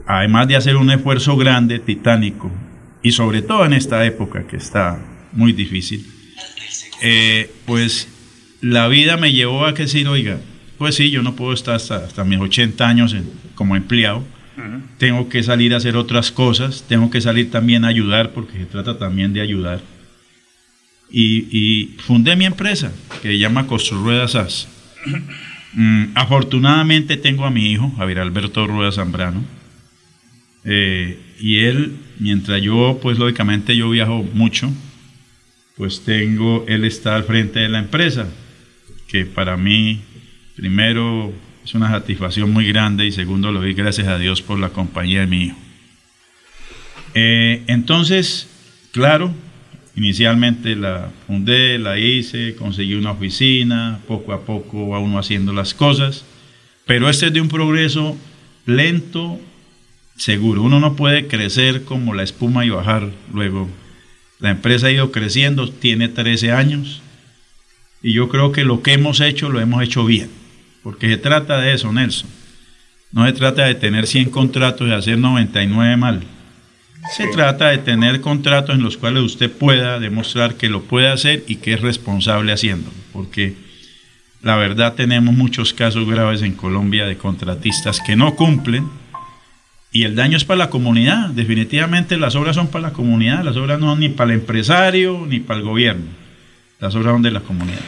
además 0.07 0.47
de 0.47 0.55
hacer 0.55 0.76
un 0.76 0.88
esfuerzo 0.93 1.37
grande, 1.37 1.81
titánico, 1.81 2.52
y 3.02 3.12
sobre 3.12 3.42
todo 3.42 3.64
en 3.64 3.73
esta 3.73 4.04
época 4.04 4.47
que 4.47 4.57
está 4.57 4.99
muy 5.33 5.52
difícil, 5.52 6.07
eh, 7.02 7.50
pues 7.66 8.09
la 8.61 8.88
vida 8.88 9.16
me 9.16 9.33
llevó 9.33 9.64
a 9.64 9.75
que 9.75 9.83
decir, 9.83 10.07
oiga, 10.09 10.38
pues 10.78 10.95
sí, 10.95 11.11
yo 11.11 11.23
no 11.23 11.37
puedo 11.37 11.52
estar 11.52 11.75
hasta, 11.75 12.25
mis 12.25 12.38
80 12.38 12.87
años 12.87 13.14
como 13.54 13.76
empleado, 13.76 14.25
tengo 14.99 15.28
que 15.28 15.42
salir 15.42 15.73
a 15.73 15.78
hacer 15.78 15.97
otras 15.97 16.30
cosas, 16.30 16.85
tengo 16.87 17.11
que 17.11 17.21
salir 17.21 17.50
también 17.50 17.85
a 17.85 17.88
ayudar, 17.88 18.33
porque 18.33 18.59
se 18.59 18.66
trata 18.66 18.99
también 18.99 19.33
de 19.33 19.40
ayudar. 19.40 19.80
Y, 21.11 21.97
fundé 21.99 22.37
mi 22.37 22.45
empresa, 22.45 22.92
que 23.23 23.28
se 23.28 23.38
llama 23.38 23.66
Construruedas 23.66 24.33
SAS. 24.33 24.69
Mm, 25.73 26.12
afortunadamente 26.14 27.16
tengo 27.16 27.45
a 27.45 27.50
mi 27.50 27.71
hijo, 27.71 27.92
Javier 27.97 28.19
Alberto 28.21 28.66
Rueda 28.66 28.92
Zambrano, 28.92 29.45
eh, 30.64 31.19
y 31.38 31.59
él, 31.59 31.97
mientras 32.19 32.61
yo, 32.62 32.99
pues 33.02 33.19
lógicamente 33.19 33.76
yo 33.76 33.90
viajo 33.90 34.23
mucho, 34.35 34.71
pues 35.76 36.05
tengo, 36.05 36.64
él 36.69 36.85
está 36.85 37.17
al 37.17 37.25
frente 37.25 37.61
de 37.61 37.69
la 37.69 37.79
empresa, 37.79 38.29
que 39.09 39.25
para 39.25 39.57
mí, 39.57 40.00
primero, 40.57 41.33
es 41.64 41.75
una 41.75 41.90
satisfacción 41.90 42.52
muy 42.52 42.67
grande 42.67 43.07
y 43.07 43.12
segundo, 43.12 43.52
lo 43.52 43.61
doy 43.61 43.75
gracias 43.75 44.09
a 44.09 44.19
Dios 44.19 44.43
por 44.43 44.59
la 44.59 44.71
compañía 44.71 45.21
de 45.21 45.26
mi 45.26 45.45
hijo. 45.45 45.57
Eh, 47.14 47.62
entonces, 47.67 48.49
claro, 48.93 49.35
Inicialmente 49.97 50.76
la 50.76 51.11
fundé, 51.26 51.79
la 51.79 51.99
hice, 51.99 52.55
conseguí 52.55 52.95
una 52.95 53.11
oficina, 53.11 54.00
poco 54.07 54.33
a 54.33 54.47
poco 54.47 54.88
va 54.88 54.99
uno 54.99 55.19
haciendo 55.19 55.52
las 55.52 55.75
cosas, 55.75 56.25
pero 56.87 57.11
este 57.11 57.26
es 57.26 57.33
de 57.33 57.40
un 57.40 57.49
progreso 57.49 58.17
lento, 58.67 59.38
seguro. 60.21 60.62
Uno 60.62 60.81
no 60.81 60.97
puede 60.97 61.27
crecer 61.27 61.85
como 61.85 62.15
la 62.15 62.23
espuma 62.23 62.65
y 62.65 62.71
bajar 62.71 63.11
luego. 63.33 63.69
La 64.39 64.50
empresa 64.50 64.87
ha 64.87 64.91
ido 64.93 65.11
creciendo, 65.11 65.71
tiene 65.71 66.09
13 66.09 66.53
años, 66.53 67.03
y 68.03 68.12
yo 68.12 68.29
creo 68.29 68.53
que 68.53 68.65
lo 68.65 68.83
que 68.83 68.93
hemos 68.93 69.21
hecho 69.21 69.49
lo 69.49 69.61
hemos 69.61 69.83
hecho 69.83 70.05
bien, 70.05 70.31
porque 70.83 71.09
se 71.09 71.17
trata 71.17 71.59
de 71.59 71.73
eso, 71.73 71.93
Nelson. 71.93 72.29
No 73.12 73.27
se 73.27 73.33
trata 73.33 73.65
de 73.65 73.75
tener 73.75 74.07
100 74.07 74.31
contratos 74.31 74.89
y 74.89 74.93
hacer 74.93 75.19
99 75.19 75.97
mal 75.97 76.23
se 77.09 77.27
trata 77.29 77.69
de 77.69 77.79
tener 77.79 78.21
contratos 78.21 78.77
en 78.77 78.83
los 78.83 78.97
cuales 78.97 79.23
usted 79.23 79.50
pueda 79.50 79.99
demostrar 79.99 80.55
que 80.55 80.69
lo 80.69 80.83
puede 80.83 81.09
hacer 81.09 81.45
y 81.47 81.57
que 81.57 81.75
es 81.75 81.81
responsable 81.81 82.53
haciéndolo, 82.53 82.95
porque 83.12 83.55
la 84.43 84.57
verdad 84.57 84.95
tenemos 84.95 85.35
muchos 85.35 85.73
casos 85.73 86.09
graves 86.09 86.43
en 86.43 86.55
Colombia 86.55 87.07
de 87.07 87.17
contratistas 87.17 88.00
que 88.00 88.17
no 88.17 88.37
cumplen 88.37 88.89
y 89.92 90.04
el 90.04 90.14
daño 90.14 90.37
es 90.37 90.44
para 90.44 90.59
la 90.59 90.70
comunidad. 90.70 91.30
Definitivamente 91.30 92.16
las 92.16 92.37
obras 92.37 92.56
son 92.56 92.68
para 92.68 92.88
la 92.88 92.92
comunidad, 92.92 93.42
las 93.42 93.56
obras 93.56 93.78
no 93.78 93.90
son 93.90 94.00
ni 94.00 94.09
para 94.09 94.32
el 94.32 94.40
empresario 94.40 95.25
ni 95.26 95.40
para 95.40 95.59
el 95.61 95.64
gobierno, 95.64 96.06
las 96.78 96.94
obras 96.94 97.12
son 97.12 97.23
de 97.23 97.30
la 97.30 97.40
comunidad. 97.40 97.80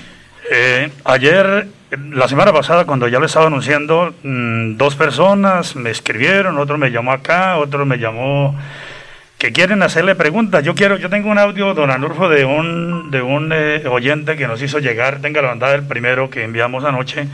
Eh, 0.51 0.91
ayer, 1.05 1.69
la 2.11 2.29
semana 2.29 2.53
pasada, 2.53 2.85
cuando 2.85 3.09
ya 3.09 3.19
lo 3.19 3.27
estaba 3.27 3.47
anunciando, 3.47 4.15
mm, 4.23 4.77
dos 4.77 4.97
personas 4.97 5.77
me 5.77 5.91
escribieron, 5.91 6.59
otro 6.59 6.77
me 6.77 6.91
llamó 6.91 7.13
acá, 7.13 7.57
otro 7.59 7.87
me 7.87 7.99
llamó 7.99 8.59
que 9.39 9.51
quieren 9.51 9.83
hacerle 9.83 10.15
preguntas. 10.15 10.63
Yo 10.63 10.75
quiero, 10.75 10.99
yo 10.99 11.11
tengo 11.11 11.31
un 11.31 11.39
audio, 11.39 11.75
don 11.75 11.91
Anurfo, 11.91 12.29
de 12.29 12.45
un, 12.45 13.11
de 13.11 13.23
un 13.23 13.51
eh, 13.53 13.83
oyente 13.89 14.37
que 14.37 14.47
nos 14.47 14.63
hizo 14.63 14.79
llegar, 14.79 15.21
tenga 15.21 15.43
la 15.43 15.49
bandada 15.49 15.75
el 15.75 15.83
primero 15.85 16.31
que 16.31 16.45
enviamos 16.45 16.85
anoche, 16.85 17.27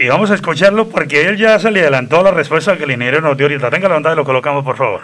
y 0.00 0.08
vamos 0.08 0.30
a 0.30 0.34
escucharlo 0.34 0.88
porque 0.88 1.28
él 1.28 1.36
ya 1.36 1.58
se 1.58 1.70
le 1.70 1.82
adelantó 1.82 2.22
la 2.22 2.30
respuesta 2.30 2.74
que 2.78 2.84
el 2.84 2.92
ingeniero 2.92 3.20
nos 3.20 3.36
dio 3.36 3.46
ahorita. 3.46 3.68
Tenga 3.68 3.86
la 3.86 3.94
bandada 3.94 4.14
y 4.14 4.16
lo 4.16 4.24
colocamos, 4.24 4.64
por 4.64 4.76
favor. 4.76 5.00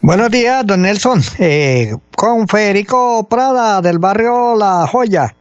Buenos 0.00 0.30
días, 0.30 0.64
don 0.64 0.82
Nelson. 0.82 1.20
Eh, 1.40 1.92
con 2.14 2.46
Federico 2.46 3.26
Prada 3.28 3.82
del 3.82 3.98
barrio 3.98 4.54
La 4.54 4.86
Joya. 4.86 5.34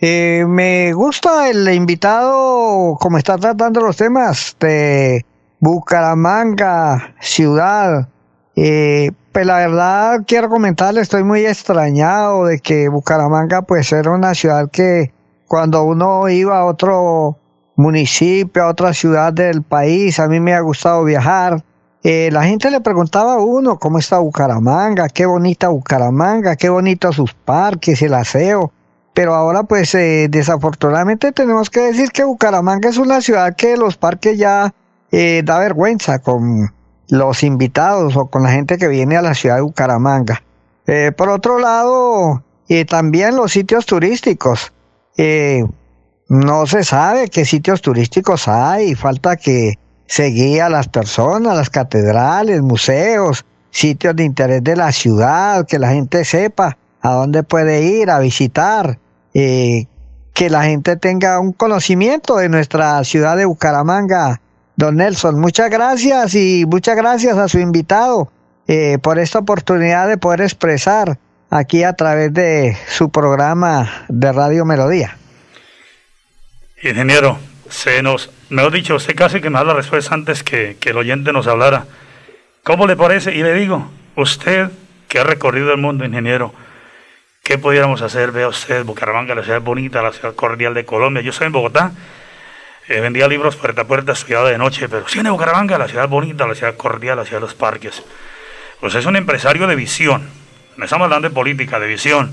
Eh, 0.00 0.46
me 0.48 0.94
gusta 0.94 1.50
el 1.50 1.68
invitado, 1.68 2.96
como 2.98 3.18
está 3.18 3.36
tratando 3.36 3.82
los 3.82 3.98
temas 3.98 4.56
de 4.58 5.26
Bucaramanga, 5.60 7.14
ciudad, 7.20 8.08
eh, 8.56 9.10
pues 9.32 9.46
la 9.46 9.58
verdad 9.58 10.20
quiero 10.26 10.48
comentarle, 10.48 11.02
estoy 11.02 11.24
muy 11.24 11.44
extrañado 11.44 12.46
de 12.46 12.58
que 12.58 12.88
Bucaramanga 12.88 13.62
pues 13.62 13.92
era 13.92 14.10
una 14.10 14.34
ciudad 14.34 14.70
que 14.70 15.12
cuando 15.46 15.84
uno 15.84 16.28
iba 16.28 16.58
a 16.58 16.64
otro 16.64 17.38
municipio, 17.76 18.64
a 18.64 18.68
otra 18.68 18.92
ciudad 18.92 19.32
del 19.32 19.62
país, 19.62 20.18
a 20.20 20.28
mí 20.28 20.40
me 20.40 20.54
ha 20.54 20.60
gustado 20.60 21.04
viajar. 21.04 21.62
Eh, 22.02 22.28
la 22.32 22.44
gente 22.44 22.70
le 22.70 22.80
preguntaba 22.80 23.34
a 23.34 23.38
uno 23.38 23.78
cómo 23.78 23.98
está 23.98 24.18
Bucaramanga, 24.18 25.08
qué 25.08 25.26
bonita 25.26 25.68
Bucaramanga, 25.68 26.56
qué 26.56 26.68
bonito 26.68 27.12
sus 27.12 27.32
parques, 27.32 28.02
el 28.02 28.14
aseo. 28.14 28.72
pero 29.14 29.34
ahora 29.34 29.62
pues 29.62 29.94
eh, 29.94 30.26
desafortunadamente 30.28 31.30
tenemos 31.32 31.70
que 31.70 31.80
decir 31.80 32.10
que 32.10 32.24
Bucaramanga 32.24 32.88
es 32.88 32.98
una 32.98 33.20
ciudad 33.20 33.54
que 33.54 33.76
los 33.76 33.96
parques 33.96 34.36
ya 34.36 34.74
eh, 35.12 35.42
da 35.44 35.58
vergüenza 35.60 36.18
con 36.18 36.74
los 37.08 37.42
invitados 37.44 38.16
o 38.16 38.26
con 38.26 38.42
la 38.42 38.50
gente 38.50 38.76
que 38.76 38.88
viene 38.88 39.16
a 39.16 39.22
la 39.22 39.34
ciudad 39.34 39.56
de 39.56 39.62
Bucaramanga. 39.62 40.42
Eh, 40.86 41.12
por 41.16 41.28
otro 41.28 41.58
lado, 41.58 42.42
también 42.88 43.36
los 43.36 43.52
sitios 43.52 43.86
turísticos. 43.86 44.72
No 46.28 46.66
se 46.66 46.84
sabe 46.84 47.28
qué 47.28 47.44
sitios 47.44 47.82
turísticos 47.82 48.48
hay, 48.48 48.94
falta 48.94 49.36
que 49.36 49.78
se 50.06 50.26
guíe 50.26 50.62
a 50.62 50.68
las 50.68 50.88
personas, 50.88 51.56
las 51.56 51.70
catedrales, 51.70 52.62
museos, 52.62 53.44
sitios 53.70 54.16
de 54.16 54.24
interés 54.24 54.62
de 54.64 54.76
la 54.76 54.92
ciudad, 54.92 55.66
que 55.66 55.78
la 55.78 55.90
gente 55.90 56.24
sepa 56.24 56.76
a 57.02 57.12
dónde 57.12 57.42
puede 57.42 57.82
ir 57.82 58.10
a 58.10 58.20
visitar, 58.20 58.98
eh, 59.34 59.86
que 60.32 60.50
la 60.50 60.64
gente 60.64 60.96
tenga 60.96 61.38
un 61.40 61.52
conocimiento 61.52 62.36
de 62.36 62.48
nuestra 62.48 63.02
ciudad 63.04 63.36
de 63.36 63.44
Bucaramanga. 63.44 64.40
Don 64.76 64.96
Nelson, 64.96 65.38
muchas 65.38 65.70
gracias 65.70 66.34
y 66.34 66.64
muchas 66.66 66.96
gracias 66.96 67.36
a 67.36 67.48
su 67.48 67.58
invitado 67.58 68.30
eh, 68.66 68.98
por 69.02 69.18
esta 69.18 69.40
oportunidad 69.40 70.08
de 70.08 70.16
poder 70.16 70.40
expresar 70.40 71.18
aquí 71.50 71.84
a 71.84 71.92
través 71.92 72.32
de 72.32 72.76
su 72.88 73.10
programa 73.10 73.88
de 74.08 74.32
Radio 74.32 74.64
Melodía. 74.64 75.16
Ingeniero, 76.84 77.38
se 77.70 78.02
nos, 78.02 78.30
mejor 78.50 78.70
dicho, 78.70 78.96
usted 78.96 79.16
casi 79.16 79.40
que 79.40 79.48
me 79.48 79.58
da 79.58 79.64
la 79.64 79.72
respuesta 79.72 80.14
antes 80.14 80.42
que, 80.42 80.76
que 80.78 80.90
el 80.90 80.98
oyente 80.98 81.32
nos 81.32 81.46
hablara. 81.46 81.86
¿Cómo 82.62 82.86
le 82.86 82.94
parece? 82.94 83.34
Y 83.34 83.42
le 83.42 83.54
digo, 83.54 83.90
usted 84.16 84.68
que 85.08 85.18
ha 85.18 85.24
recorrido 85.24 85.72
el 85.72 85.78
mundo, 85.78 86.04
ingeniero, 86.04 86.52
¿qué 87.42 87.56
pudiéramos 87.56 88.02
hacer? 88.02 88.32
Vea 88.32 88.48
usted, 88.48 88.84
Bucaramanga, 88.84 89.34
la 89.34 89.42
ciudad 89.42 89.62
bonita, 89.62 90.02
la 90.02 90.12
ciudad 90.12 90.34
cordial 90.34 90.74
de 90.74 90.84
Colombia. 90.84 91.22
Yo 91.22 91.32
soy 91.32 91.46
en 91.46 91.52
Bogotá, 91.52 91.92
eh, 92.86 93.00
vendía 93.00 93.28
libros 93.28 93.56
puerta 93.56 93.80
a 93.80 93.86
puerta, 93.86 94.12
estudiaba 94.12 94.50
de 94.50 94.58
noche, 94.58 94.86
pero 94.86 95.08
sí 95.08 95.20
en 95.20 95.30
Bucaramanga, 95.30 95.78
la 95.78 95.88
ciudad 95.88 96.06
bonita, 96.06 96.46
la 96.46 96.54
ciudad 96.54 96.76
cordial, 96.76 97.16
la 97.16 97.24
ciudad 97.24 97.38
de 97.38 97.46
los 97.46 97.54
parques. 97.54 98.02
Pues 98.80 98.94
es 98.94 99.06
un 99.06 99.16
empresario 99.16 99.66
de 99.66 99.74
visión. 99.74 100.28
No 100.76 100.84
estamos 100.84 101.06
hablando 101.06 101.30
de 101.30 101.34
política, 101.34 101.80
de 101.80 101.86
visión. 101.86 102.30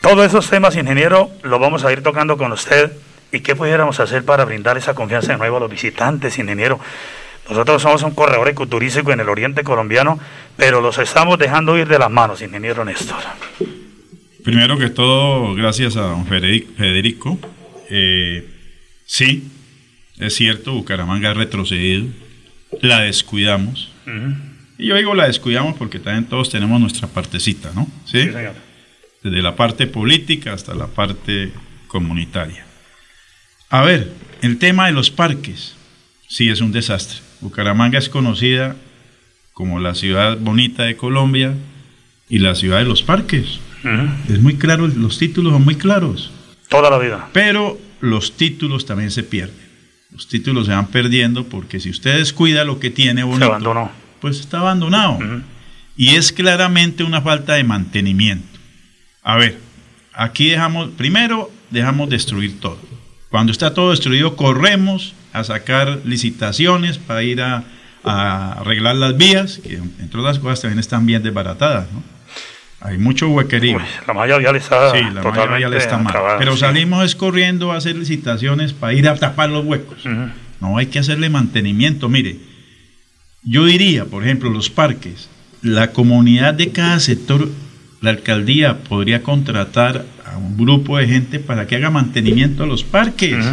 Todos 0.00 0.24
esos 0.24 0.48
temas, 0.48 0.76
ingeniero, 0.76 1.30
los 1.42 1.60
vamos 1.60 1.84
a 1.84 1.92
ir 1.92 2.02
tocando 2.02 2.38
con 2.38 2.52
usted 2.52 2.90
¿Y 3.32 3.40
qué 3.40 3.54
pudiéramos 3.54 4.00
hacer 4.00 4.24
para 4.24 4.44
brindar 4.44 4.78
esa 4.78 4.94
confianza 4.94 5.32
de 5.32 5.38
nuevo 5.38 5.58
a 5.58 5.60
los 5.60 5.70
visitantes, 5.70 6.38
ingeniero? 6.38 6.80
Nosotros 7.48 7.80
somos 7.80 8.02
un 8.02 8.10
corredor 8.12 8.48
ecoturístico 8.48 9.12
en 9.12 9.20
el 9.20 9.28
oriente 9.28 9.64
colombiano, 9.64 10.18
pero 10.56 10.80
los 10.80 10.98
estamos 10.98 11.38
dejando 11.38 11.78
ir 11.78 11.88
de 11.88 11.98
las 11.98 12.10
manos, 12.10 12.42
ingeniero 12.42 12.84
Néstor. 12.84 13.22
Primero 14.44 14.78
que 14.78 14.90
todo, 14.90 15.54
gracias 15.54 15.96
a 15.96 16.02
don 16.02 16.26
Federico. 16.26 17.38
Eh, 17.90 18.46
sí, 19.04 19.50
es 20.18 20.34
cierto, 20.34 20.72
Bucaramanga 20.72 21.30
ha 21.30 21.34
retrocedido, 21.34 22.06
la 22.80 23.00
descuidamos. 23.00 23.92
Y 24.78 24.86
yo 24.86 24.96
digo 24.96 25.14
la 25.14 25.26
descuidamos 25.26 25.76
porque 25.76 25.98
también 25.98 26.26
todos 26.26 26.50
tenemos 26.50 26.80
nuestra 26.80 27.08
partecita, 27.08 27.72
¿no? 27.74 27.86
¿Sí? 28.04 28.22
sí 28.22 28.32
señor. 28.32 28.54
Desde 29.22 29.42
la 29.42 29.56
parte 29.56 29.86
política 29.86 30.52
hasta 30.52 30.74
la 30.74 30.86
parte 30.86 31.50
comunitaria. 31.88 32.67
A 33.70 33.82
ver, 33.82 34.12
el 34.42 34.58
tema 34.58 34.86
de 34.86 34.92
los 34.92 35.10
parques, 35.10 35.74
sí 36.26 36.48
es 36.48 36.60
un 36.60 36.72
desastre. 36.72 37.18
Bucaramanga 37.40 37.98
es 37.98 38.08
conocida 38.08 38.76
como 39.52 39.78
la 39.80 39.94
ciudad 39.94 40.38
bonita 40.38 40.84
de 40.84 40.96
Colombia 40.96 41.54
y 42.28 42.38
la 42.38 42.54
ciudad 42.54 42.78
de 42.78 42.84
los 42.84 43.02
parques. 43.02 43.60
Es 44.28 44.40
muy 44.40 44.56
claro, 44.56 44.86
los 44.88 45.18
títulos 45.18 45.52
son 45.52 45.64
muy 45.64 45.76
claros. 45.76 46.30
Toda 46.68 46.90
la 46.90 46.98
vida. 46.98 47.28
Pero 47.32 47.78
los 48.00 48.36
títulos 48.36 48.86
también 48.86 49.10
se 49.10 49.22
pierden. 49.22 49.68
Los 50.12 50.28
títulos 50.28 50.66
se 50.66 50.72
van 50.72 50.86
perdiendo 50.88 51.44
porque 51.44 51.80
si 51.80 51.90
usted 51.90 52.16
descuida 52.16 52.64
lo 52.64 52.80
que 52.80 52.90
tiene 52.90 53.22
bonito, 53.22 53.46
se 53.46 53.50
abandonó. 53.50 53.90
pues 54.20 54.40
está 54.40 54.60
abandonado. 54.60 55.18
Y 55.96 56.14
es 56.16 56.32
claramente 56.32 57.04
una 57.04 57.20
falta 57.20 57.54
de 57.54 57.64
mantenimiento. 57.64 58.58
A 59.22 59.36
ver, 59.36 59.58
aquí 60.12 60.48
dejamos, 60.50 60.90
primero 60.90 61.50
dejamos 61.70 62.08
destruir 62.08 62.58
todo. 62.60 62.78
Cuando 63.30 63.52
está 63.52 63.74
todo 63.74 63.90
destruido, 63.90 64.36
corremos 64.36 65.14
a 65.32 65.44
sacar 65.44 66.00
licitaciones 66.04 66.98
para 66.98 67.22
ir 67.22 67.42
a, 67.42 67.64
arreglar 68.04 68.96
las 68.96 69.16
vías, 69.18 69.60
que 69.62 69.74
entre 69.74 70.20
otras 70.20 70.38
cosas 70.38 70.62
también 70.62 70.78
están 70.78 71.04
bien 71.04 71.22
desbaratadas. 71.22 71.88
¿no? 71.92 72.02
Hay 72.80 72.96
mucho 72.96 73.28
huequerío. 73.28 73.78
la 74.06 74.14
malla 74.14 74.38
le 74.38 74.58
está 74.58 74.92
Sí, 74.92 75.00
la 75.12 75.22
malla 75.22 75.58
ya 75.58 75.68
le 75.68 75.76
está 75.76 75.98
mal. 75.98 76.14
Pero 76.38 76.56
salimos 76.56 77.04
es 77.04 77.14
corriendo 77.14 77.72
a 77.72 77.76
hacer 77.76 77.96
licitaciones 77.96 78.72
para 78.72 78.94
ir 78.94 79.08
a 79.08 79.16
tapar 79.16 79.50
los 79.50 79.64
huecos. 79.64 79.98
No 80.60 80.78
hay 80.78 80.86
que 80.86 81.00
hacerle 81.00 81.28
mantenimiento. 81.28 82.08
Mire, 82.08 82.36
yo 83.42 83.64
diría, 83.64 84.04
por 84.04 84.24
ejemplo, 84.24 84.48
los 84.48 84.70
parques, 84.70 85.28
la 85.60 85.92
comunidad 85.92 86.54
de 86.54 86.70
cada 86.70 87.00
sector, 87.00 87.48
la 88.00 88.10
alcaldía 88.10 88.78
podría 88.78 89.22
contratar 89.22 90.04
un 90.38 90.56
grupo 90.56 90.98
de 90.98 91.06
gente 91.06 91.38
para 91.38 91.66
que 91.66 91.76
haga 91.76 91.90
mantenimiento 91.90 92.64
a 92.64 92.66
los 92.66 92.84
parques 92.84 93.44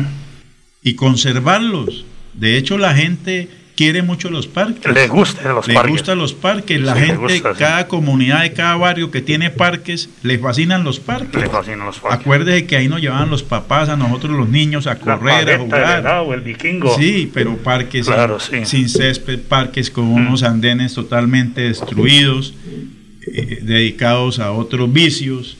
y 0.81 0.93
conservarlos. 0.95 2.05
De 2.33 2.57
hecho, 2.57 2.77
la 2.77 2.93
gente 2.93 3.49
quiere 3.75 4.01
mucho 4.01 4.29
los 4.29 4.47
parques. 4.47 4.93
Le 4.93 5.07
gustan 5.07 5.53
los 5.53 5.67
gustan 5.87 6.17
los 6.17 6.33
parques. 6.33 6.81
La 6.81 6.95
gente, 6.95 7.41
cada 7.57 7.87
comunidad 7.87 8.41
de 8.43 8.53
cada 8.53 8.75
barrio 8.75 9.11
que 9.11 9.21
tiene 9.21 9.49
parques, 9.49 10.09
les 10.23 10.39
fascinan 10.41 10.83
los 10.83 10.99
parques. 10.99 11.41
Le 11.41 11.49
fascinan 11.49 11.85
los 11.85 11.99
parques. 11.99 12.21
Acuérdese 12.21 12.65
que 12.65 12.77
ahí 12.77 12.87
nos 12.87 13.01
llevaban 13.01 13.29
los 13.29 13.43
papás, 13.43 13.89
a 13.89 13.97
nosotros 13.97 14.37
los 14.37 14.49
niños, 14.49 14.87
a 14.87 14.97
correr, 14.97 15.51
a 15.51 15.59
jugar. 15.59 16.05
el, 16.33 16.41
vikingo. 16.41 16.97
Sí, 16.97 17.29
pero 17.33 17.57
parques 17.57 18.09
sin, 18.63 18.89
césped, 18.89 19.41
parques 19.41 19.89
con 19.89 20.05
unos 20.05 20.43
andenes 20.43 20.93
totalmente 20.93 21.61
destruidos, 21.61 22.53
eh, 23.27 23.59
dedicados 23.61 24.39
a 24.39 24.51
otros 24.51 24.91
vicios. 24.91 25.57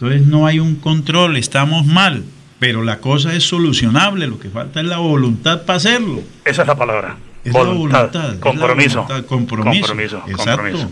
Entonces 0.00 0.28
no 0.28 0.46
hay 0.46 0.60
un 0.60 0.76
control, 0.76 1.36
estamos 1.36 1.84
mal, 1.84 2.22
pero 2.60 2.84
la 2.84 3.00
cosa 3.00 3.34
es 3.34 3.42
solucionable, 3.42 4.28
lo 4.28 4.38
que 4.38 4.48
falta 4.48 4.78
es 4.78 4.86
la 4.86 4.98
voluntad 4.98 5.62
para 5.62 5.78
hacerlo. 5.78 6.22
Esa 6.44 6.62
es 6.62 6.68
la 6.68 6.76
palabra. 6.76 7.16
Es 7.44 7.52
voluntad, 7.52 8.12
la 8.12 8.20
voluntad. 8.20 8.38
Compromiso. 8.38 9.06
compromiso. 9.26 9.88
Compromiso. 9.88 10.22
Exacto. 10.28 10.88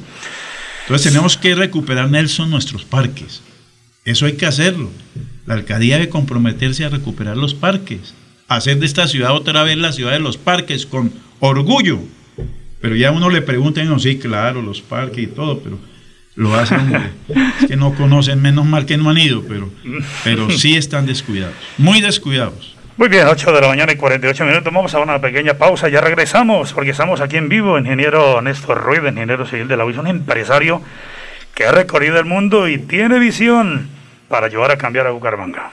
Entonces 0.82 1.12
tenemos 1.12 1.36
que 1.36 1.54
recuperar, 1.54 2.10
Nelson, 2.10 2.50
nuestros 2.50 2.84
parques. 2.84 3.42
Eso 4.04 4.26
hay 4.26 4.32
que 4.32 4.46
hacerlo. 4.46 4.90
La 5.46 5.54
alcaldía 5.54 5.98
debe 5.98 6.08
comprometerse 6.08 6.84
a 6.84 6.88
recuperar 6.88 7.36
los 7.36 7.54
parques, 7.54 8.12
hacer 8.48 8.80
de 8.80 8.86
esta 8.86 9.06
ciudad 9.06 9.32
otra 9.34 9.62
vez 9.62 9.76
la 9.78 9.92
ciudad 9.92 10.12
de 10.12 10.18
los 10.18 10.36
parques 10.36 10.84
con 10.84 11.12
orgullo. 11.38 12.00
Pero 12.80 12.96
ya 12.96 13.12
uno 13.12 13.30
le 13.30 13.40
pregunta 13.40 13.84
no, 13.84 14.00
sí, 14.00 14.18
claro, 14.18 14.62
los 14.62 14.80
parques 14.80 15.24
y 15.24 15.26
todo, 15.28 15.60
pero 15.60 15.78
lo 16.36 16.54
hacen, 16.54 17.12
es 17.60 17.66
que 17.66 17.76
no 17.76 17.94
conocen, 17.94 18.40
menos 18.40 18.64
mal 18.64 18.86
que 18.86 18.96
no 18.96 19.10
han 19.10 19.18
ido, 19.18 19.42
pero, 19.48 19.70
pero 20.22 20.50
sí 20.50 20.76
están 20.76 21.06
descuidados, 21.06 21.54
muy 21.78 22.00
descuidados. 22.00 22.76
Muy 22.98 23.08
bien, 23.08 23.26
8 23.26 23.52
de 23.52 23.60
la 23.60 23.68
mañana 23.68 23.92
y 23.92 23.96
48 23.96 24.46
minutos. 24.46 24.72
Vamos 24.72 24.94
a 24.94 25.00
una 25.00 25.20
pequeña 25.20 25.52
pausa. 25.52 25.90
Ya 25.90 26.00
regresamos 26.00 26.72
porque 26.72 26.92
estamos 26.92 27.20
aquí 27.20 27.36
en 27.36 27.50
vivo. 27.50 27.78
Ingeniero 27.78 28.40
Néstor 28.40 28.82
Ruiz, 28.82 29.00
ingeniero 29.06 29.44
civil 29.44 29.68
de 29.68 29.76
la 29.76 29.84
UIS, 29.84 29.98
un 29.98 30.06
empresario 30.06 30.80
que 31.54 31.66
ha 31.66 31.72
recorrido 31.72 32.18
el 32.18 32.24
mundo 32.24 32.68
y 32.68 32.78
tiene 32.78 33.18
visión 33.18 33.90
para 34.28 34.46
ayudar 34.46 34.70
a 34.70 34.78
cambiar 34.78 35.06
a 35.06 35.10
Bucaramanga. 35.10 35.72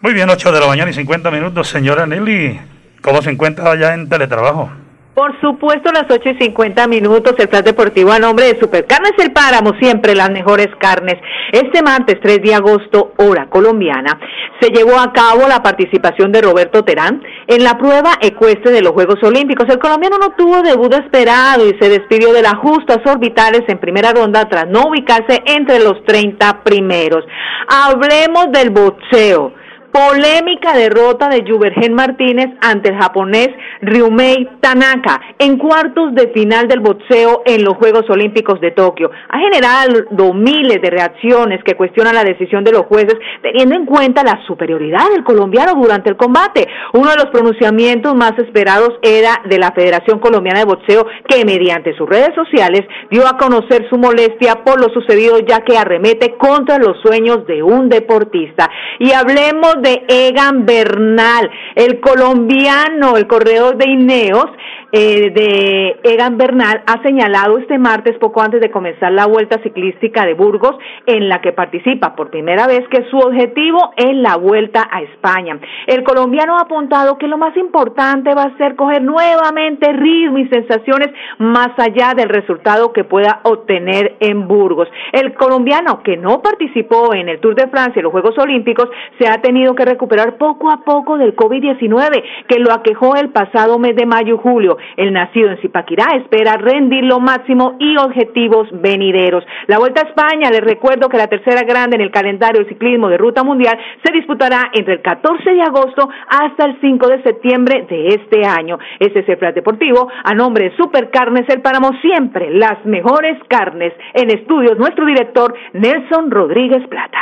Muy 0.00 0.14
bien, 0.14 0.30
8 0.30 0.52
de 0.52 0.60
la 0.60 0.66
mañana 0.66 0.90
y 0.90 0.94
50 0.94 1.30
minutos, 1.30 1.68
señora 1.68 2.06
Nelly. 2.06 2.60
¿Cómo 3.02 3.22
se 3.22 3.30
encuentra 3.30 3.70
allá 3.70 3.94
en 3.94 4.08
teletrabajo? 4.08 4.70
Por 5.18 5.34
supuesto, 5.40 5.90
las 5.90 6.04
8 6.08 6.28
y 6.28 6.44
50 6.44 6.86
minutos, 6.86 7.34
el 7.38 7.48
plan 7.48 7.64
deportivo 7.64 8.12
a 8.12 8.20
nombre 8.20 8.44
de 8.44 8.60
Supercarnes 8.60 9.14
El 9.18 9.32
Páramo, 9.32 9.72
siempre 9.80 10.14
las 10.14 10.30
mejores 10.30 10.68
carnes. 10.78 11.16
Este 11.50 11.82
martes 11.82 12.20
3 12.22 12.40
de 12.40 12.54
agosto, 12.54 13.14
hora 13.16 13.50
colombiana, 13.50 14.16
se 14.60 14.70
llevó 14.70 14.96
a 14.96 15.12
cabo 15.12 15.48
la 15.48 15.60
participación 15.60 16.30
de 16.30 16.42
Roberto 16.42 16.84
Terán 16.84 17.20
en 17.48 17.64
la 17.64 17.76
prueba 17.76 18.12
ecuestre 18.20 18.70
de 18.70 18.80
los 18.80 18.92
Juegos 18.92 19.20
Olímpicos. 19.24 19.68
El 19.68 19.80
colombiano 19.80 20.18
no 20.18 20.36
tuvo 20.36 20.62
debut 20.62 20.94
esperado 20.94 21.66
y 21.66 21.76
se 21.80 21.88
despidió 21.88 22.32
de 22.32 22.42
las 22.42 22.54
justas 22.54 22.98
orbitales 23.04 23.62
en 23.66 23.78
primera 23.78 24.12
ronda 24.12 24.48
tras 24.48 24.68
no 24.68 24.84
ubicarse 24.84 25.42
entre 25.46 25.80
los 25.80 26.00
30 26.04 26.62
primeros. 26.62 27.24
Hablemos 27.66 28.52
del 28.52 28.70
boxeo. 28.70 29.57
Polémica 29.98 30.74
derrota 30.74 31.28
de 31.28 31.42
Yubergen 31.42 31.92
Martínez 31.92 32.50
ante 32.60 32.90
el 32.90 32.98
japonés 32.98 33.48
Ryumei 33.82 34.48
Tanaka 34.60 35.20
en 35.40 35.58
cuartos 35.58 36.14
de 36.14 36.28
final 36.28 36.68
del 36.68 36.78
boxeo 36.78 37.42
en 37.44 37.64
los 37.64 37.74
Juegos 37.78 38.08
Olímpicos 38.08 38.60
de 38.60 38.70
Tokio. 38.70 39.10
Ha 39.28 39.40
generado 39.40 40.34
miles 40.34 40.80
de 40.80 40.90
reacciones 40.90 41.64
que 41.64 41.74
cuestionan 41.74 42.14
la 42.14 42.22
decisión 42.22 42.62
de 42.62 42.70
los 42.70 42.82
jueces 42.82 43.16
teniendo 43.42 43.74
en 43.74 43.86
cuenta 43.86 44.22
la 44.22 44.40
superioridad 44.46 45.10
del 45.10 45.24
colombiano 45.24 45.72
durante 45.74 46.10
el 46.10 46.16
combate. 46.16 46.68
Uno 46.92 47.10
de 47.10 47.16
los 47.16 47.26
pronunciamientos 47.32 48.14
más 48.14 48.38
esperados 48.38 49.00
era 49.02 49.42
de 49.46 49.58
la 49.58 49.72
Federación 49.72 50.20
Colombiana 50.20 50.60
de 50.60 50.66
Boxeo 50.66 51.06
que 51.28 51.44
mediante 51.44 51.96
sus 51.96 52.08
redes 52.08 52.36
sociales 52.36 52.82
dio 53.10 53.26
a 53.26 53.36
conocer 53.36 53.88
su 53.90 53.98
molestia 53.98 54.62
por 54.64 54.80
lo 54.80 54.94
sucedido 54.94 55.40
ya 55.40 55.64
que 55.64 55.76
arremete 55.76 56.36
contra 56.36 56.78
los 56.78 57.00
sueños 57.02 57.44
de 57.48 57.64
un 57.64 57.88
deportista. 57.88 58.70
Y 59.00 59.10
hablemos 59.10 59.74
de 59.82 59.87
Egan 60.08 60.66
Bernal, 60.66 61.50
el 61.74 62.00
colombiano, 62.00 63.16
el 63.16 63.26
corredor 63.26 63.76
de 63.76 63.90
Ineos, 63.90 64.50
eh, 64.90 65.30
de 65.34 66.00
Egan 66.02 66.38
Bernal 66.38 66.82
ha 66.86 67.02
señalado 67.02 67.58
este 67.58 67.78
martes, 67.78 68.16
poco 68.18 68.40
antes 68.40 68.60
de 68.60 68.70
comenzar 68.70 69.12
la 69.12 69.26
Vuelta 69.26 69.60
Ciclística 69.62 70.24
de 70.24 70.32
Burgos, 70.32 70.76
en 71.04 71.28
la 71.28 71.42
que 71.42 71.52
participa 71.52 72.16
por 72.16 72.30
primera 72.30 72.66
vez, 72.66 72.88
que 72.88 73.04
su 73.10 73.18
objetivo 73.18 73.92
es 73.96 74.16
la 74.16 74.36
Vuelta 74.36 74.88
a 74.90 75.02
España. 75.02 75.58
El 75.86 76.04
colombiano 76.04 76.56
ha 76.56 76.62
apuntado 76.62 77.18
que 77.18 77.28
lo 77.28 77.36
más 77.36 77.54
importante 77.56 78.34
va 78.34 78.44
a 78.44 78.56
ser 78.56 78.76
coger 78.76 79.02
nuevamente 79.02 79.92
ritmo 79.92 80.38
y 80.38 80.48
sensaciones 80.48 81.08
más 81.38 81.68
allá 81.76 82.14
del 82.16 82.30
resultado 82.30 82.92
que 82.92 83.04
pueda 83.04 83.40
obtener 83.42 84.16
en 84.20 84.48
Burgos. 84.48 84.88
El 85.12 85.34
colombiano 85.34 86.02
que 86.02 86.16
no 86.16 86.40
participó 86.40 87.14
en 87.14 87.28
el 87.28 87.40
Tour 87.40 87.54
de 87.54 87.68
Francia 87.68 88.00
y 88.00 88.02
los 88.02 88.12
Juegos 88.12 88.38
Olímpicos 88.38 88.88
se 89.18 89.28
ha 89.28 89.42
tenido 89.42 89.74
que 89.74 89.84
recuperar 89.84 90.38
poco 90.38 90.70
a 90.70 90.82
poco 90.82 91.18
del 91.18 91.36
COVID-19 91.36 92.22
que 92.48 92.58
lo 92.58 92.72
aquejó 92.72 93.16
el 93.16 93.28
pasado 93.30 93.78
mes 93.78 93.94
de 93.94 94.06
mayo 94.06 94.36
y 94.36 94.38
julio. 94.38 94.77
El 94.96 95.12
nacido 95.12 95.50
en 95.50 95.58
Zipaquirá 95.58 96.16
espera 96.16 96.56
rendir 96.56 97.04
lo 97.04 97.20
máximo 97.20 97.76
y 97.78 97.96
objetivos 97.96 98.68
venideros. 98.72 99.44
La 99.66 99.78
Vuelta 99.78 100.02
a 100.02 100.08
España, 100.08 100.50
les 100.50 100.60
recuerdo 100.60 101.08
que 101.08 101.16
la 101.16 101.26
tercera 101.26 101.62
grande 101.62 101.96
en 101.96 102.02
el 102.02 102.10
calendario 102.10 102.60
del 102.60 102.68
ciclismo 102.68 103.08
de 103.08 103.18
ruta 103.18 103.42
mundial 103.42 103.78
se 104.04 104.12
disputará 104.12 104.70
entre 104.72 104.94
el 104.94 105.02
14 105.02 105.50
de 105.50 105.62
agosto 105.62 106.08
hasta 106.28 106.64
el 106.64 106.80
5 106.80 107.08
de 107.08 107.22
septiembre 107.22 107.86
de 107.88 108.08
este 108.08 108.44
año. 108.44 108.78
Este 108.98 109.20
es 109.20 109.28
el 109.28 109.38
plan 109.38 109.54
deportivo 109.54 110.08
a 110.24 110.34
nombre 110.34 110.70
de 110.70 110.76
Supercarnes 110.76 111.48
El 111.48 111.60
Páramo, 111.60 111.90
siempre 112.00 112.50
las 112.50 112.84
mejores 112.84 113.38
carnes. 113.48 113.92
En 114.14 114.30
estudios, 114.30 114.78
nuestro 114.78 115.06
director 115.06 115.54
Nelson 115.72 116.30
Rodríguez 116.30 116.86
Plata. 116.88 117.18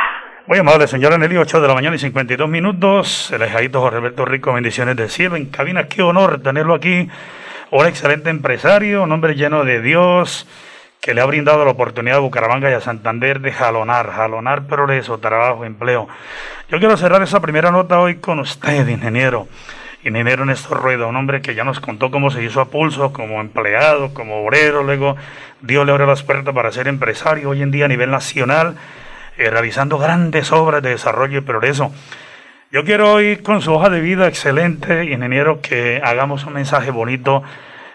Muy 0.47 0.59
amable, 0.59 0.87
señora 0.87 1.19
Nelly, 1.19 1.39
8 1.39 1.61
de 1.61 1.67
la 1.67 1.75
mañana 1.75 1.97
y 1.97 1.99
52 1.99 2.49
minutos. 2.49 3.33
El 3.33 3.43
ejadito 3.43 3.81
Jorge 3.81 3.97
Alberto 3.97 4.25
Rico, 4.25 4.53
bendiciones 4.53 4.95
del 4.95 5.09
cielo. 5.09 5.35
En 5.35 5.47
cabina, 5.47 5.89
qué 5.89 6.03
honor 6.03 6.41
tenerlo 6.41 6.75
aquí. 6.75 7.09
Un 7.71 7.85
excelente 7.85 8.31
empresario, 8.31 9.03
un 9.03 9.11
hombre 9.11 9.35
lleno 9.35 9.65
de 9.65 9.83
Dios, 9.83 10.47
que 11.01 11.15
le 11.15 11.21
ha 11.21 11.27
brindado 11.27 11.65
la 11.65 11.73
oportunidad 11.73 12.19
a 12.19 12.21
Bucaramanga 12.21 12.71
y 12.71 12.75
a 12.75 12.81
Santander 12.81 13.41
de 13.41 13.51
jalonar, 13.51 14.13
jalonar 14.13 14.67
progreso, 14.69 15.19
trabajo, 15.19 15.65
empleo. 15.65 16.07
Yo 16.69 16.79
quiero 16.79 16.97
cerrar 16.97 17.23
esa 17.23 17.41
primera 17.41 17.73
nota 17.73 17.99
hoy 17.99 18.17
con 18.17 18.39
usted, 18.39 18.87
ingeniero. 18.87 19.49
Ingeniero 20.05 20.45
Néstor 20.45 20.81
Rueda, 20.81 21.07
un 21.07 21.17
hombre 21.17 21.43
que 21.43 21.57
ya 21.57 21.65
nos 21.65 21.81
contó 21.81 22.13
cómo 22.13 22.31
se 22.31 22.45
hizo 22.45 22.61
a 22.61 22.67
pulso 22.67 23.13
como 23.13 23.41
empleado, 23.41 24.15
como 24.15 24.45
obrero, 24.45 24.85
luego 24.85 25.17
Dios 25.61 25.85
le 25.85 25.91
abrió 25.91 26.07
las 26.07 26.23
puertas 26.23 26.55
para 26.55 26.71
ser 26.71 26.87
empresario 26.87 27.51
hoy 27.51 27.63
en 27.63 27.73
día 27.73 27.87
a 27.87 27.89
nivel 27.89 28.13
nacional 28.13 28.77
eh, 29.39 29.51
realizando 29.51 29.99
grandes 29.99 30.53
obras 30.53 30.83
de 30.83 30.91
desarrollo 30.91 31.39
y 31.39 31.43
progreso. 31.43 31.93
Yo 32.73 32.83
quiero 32.83 33.13
hoy, 33.13 33.37
con 33.37 33.63
su 33.63 33.73
hoja 33.73 33.91
de 33.91 34.01
vida 34.01 34.27
excelente, 34.27 35.05
ingeniero, 35.05 35.61
que 35.61 36.01
hagamos 36.03 36.45
un 36.47 36.55
mensaje 36.55 36.91
bonito 36.91 37.45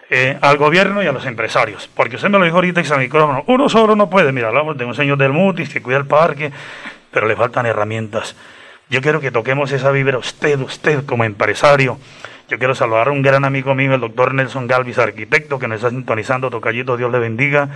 eh, 0.10 0.38
al 0.40 0.56
gobierno 0.56 1.04
y 1.04 1.08
a 1.08 1.12
los 1.12 1.26
empresarios. 1.26 1.90
Porque 1.94 2.16
usted 2.16 2.30
me 2.30 2.40
lo 2.40 2.46
dijo 2.46 2.56
ahorita, 2.56 2.80
y 2.80 3.00
micrófono, 3.00 3.44
uno 3.48 3.68
solo 3.68 3.98
no 3.98 4.10
puede. 4.10 4.32
Mira, 4.32 4.48
hablamos 4.48 4.78
de 4.78 4.86
un 4.86 4.96
señor 4.96 5.18
del 5.18 5.34
Mutis 5.34 5.68
que 5.68 5.82
cuida 5.82 5.98
el 5.98 6.06
parque, 6.06 6.54
pero 7.12 7.28
le 7.28 7.36
faltan 7.36 7.66
herramientas. 7.66 8.38
Yo 8.90 9.02
quiero 9.02 9.20
que 9.20 9.30
toquemos 9.30 9.74
esa 9.74 9.92
vibra 9.92 10.18
usted, 10.18 10.58
usted 10.62 11.06
como 11.06 11.26
empresario. 11.26 11.98
Yo 12.48 12.58
quiero 12.58 12.74
saludar 12.74 13.10
a 13.10 13.12
un 13.12 13.22
gran 13.22 13.44
amigo 13.44 13.76
mío, 13.76 13.94
el 13.94 14.00
doctor 14.00 14.34
Nelson 14.34 14.68
Galvis, 14.68 15.00
arquitecto, 15.00 15.60
que 15.60 15.68
nos 15.68 15.78
está 15.78 15.90
sintonizando. 15.90 16.50
Tocallito, 16.50 16.96
Dios 16.96 17.12
le 17.12 17.20
bendiga. 17.20 17.68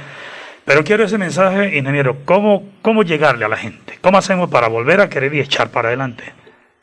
Pero 0.63 0.85
quiero 0.85 1.03
ese 1.03 1.17
mensaje, 1.17 1.77
ingeniero, 1.77 2.19
¿cómo, 2.23 2.69
¿cómo 2.81 3.03
llegarle 3.03 3.43
a 3.43 3.49
la 3.49 3.57
gente? 3.57 3.99
¿Cómo 3.99 4.17
hacemos 4.17 4.49
para 4.49 4.69
volver 4.69 5.01
a 5.01 5.09
querer 5.09 5.33
y 5.33 5.41
echar 5.41 5.71
para 5.71 5.89
adelante? 5.89 6.23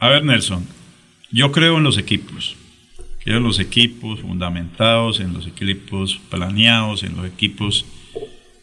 A 0.02 0.08
ver, 0.08 0.24
Nelson, 0.24 0.66
yo 1.30 1.52
creo 1.52 1.78
en 1.78 1.84
los 1.84 1.96
equipos. 1.96 2.56
Creo 3.22 3.36
en 3.36 3.44
los 3.44 3.60
equipos 3.60 4.18
fundamentados, 4.18 5.20
en 5.20 5.32
los 5.32 5.46
equipos 5.46 6.20
planeados, 6.28 7.04
en 7.04 7.14
los 7.14 7.24
equipos 7.24 7.86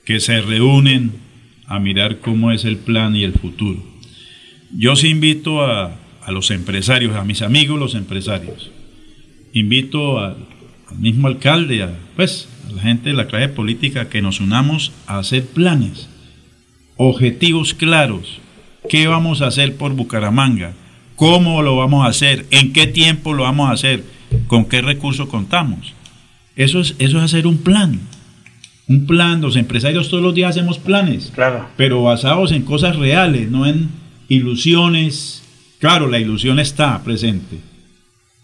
que 0.04 0.20
se 0.20 0.42
reúnen 0.42 1.14
a 1.66 1.80
mirar 1.80 2.20
cómo 2.20 2.52
es 2.52 2.66
el 2.66 2.76
plan 2.76 3.16
y 3.16 3.24
el 3.24 3.32
futuro. 3.32 3.82
Yo 4.76 4.98
sí 4.98 5.08
invito 5.08 5.62
a, 5.62 5.96
a 6.22 6.32
los 6.34 6.52
empresarios, 6.52 7.16
a 7.16 7.24
mis 7.24 7.42
amigos 7.42 7.80
los 7.80 7.96
empresarios. 7.96 8.70
Invito 9.54 10.20
al, 10.20 10.46
mismo 10.98 11.30
alcalde, 11.30 11.84
a, 11.84 11.98
pues 12.18 12.50
la 12.76 12.82
gente 12.82 13.12
de 13.12 13.16
la 13.16 13.28
clase 13.28 13.48
política 13.48 14.10
que 14.10 14.22
nos 14.22 14.42
unamos 14.42 14.92
a 15.08 15.20
hacer 15.20 15.46
planes, 15.46 16.10
objetivos 16.98 17.74
claros. 17.74 18.42
¿Qué 18.90 19.08
vamos 19.08 19.42
a 19.42 19.48
hacer 19.48 19.78
por 19.78 19.94
Bucaramanga? 19.94 20.74
¿Cómo 21.20 21.62
lo 21.62 21.76
vamos 21.76 22.06
a 22.06 22.10
hacer? 22.10 22.46
¿En 22.50 22.72
qué 22.72 22.88
tiempo 22.88 23.34
lo 23.34 23.44
vamos 23.44 23.70
a 23.70 23.74
hacer? 23.74 24.06
¿Con 24.48 24.64
qué 24.64 24.82
recursos 24.82 25.28
contamos? 25.28 25.94
Eso 26.56 26.80
es, 26.80 26.96
eso 26.98 27.18
es 27.18 27.24
hacer 27.26 27.46
un 27.46 27.58
plan. 27.58 28.00
Un 28.88 29.06
plan, 29.06 29.42
los 29.42 29.58
empresarios 29.58 30.08
todos 30.08 30.24
los 30.24 30.34
días 30.34 30.52
hacemos 30.52 30.78
planes, 30.80 31.34
claro. 31.36 31.68
pero 31.76 32.02
basados 32.04 32.54
en 32.54 32.62
cosas 32.62 32.96
reales, 32.96 33.52
no 33.52 33.66
en 33.66 33.90
ilusiones. 34.30 35.44
Claro, 35.80 36.08
la 36.08 36.20
ilusión 36.20 36.58
está 36.58 37.04
presente, 37.04 37.58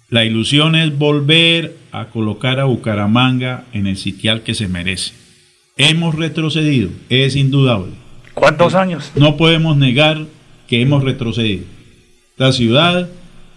la 0.09 0.25
ilusión 0.25 0.75
es 0.75 0.97
volver 0.97 1.77
a 1.93 2.07
colocar 2.07 2.59
a 2.59 2.65
Bucaramanga 2.65 3.63
en 3.71 3.87
el 3.87 3.95
sitial 3.95 4.41
que 4.43 4.53
se 4.53 4.67
merece. 4.67 5.13
Hemos 5.77 6.13
retrocedido, 6.13 6.89
es 7.07 7.37
indudable. 7.37 7.93
¿Cuántos 8.33 8.75
años? 8.75 9.13
No 9.15 9.37
podemos 9.37 9.77
negar 9.77 10.25
que 10.67 10.81
hemos 10.81 11.05
retrocedido. 11.05 11.74
La 12.37 12.51
ciudad 12.51 13.09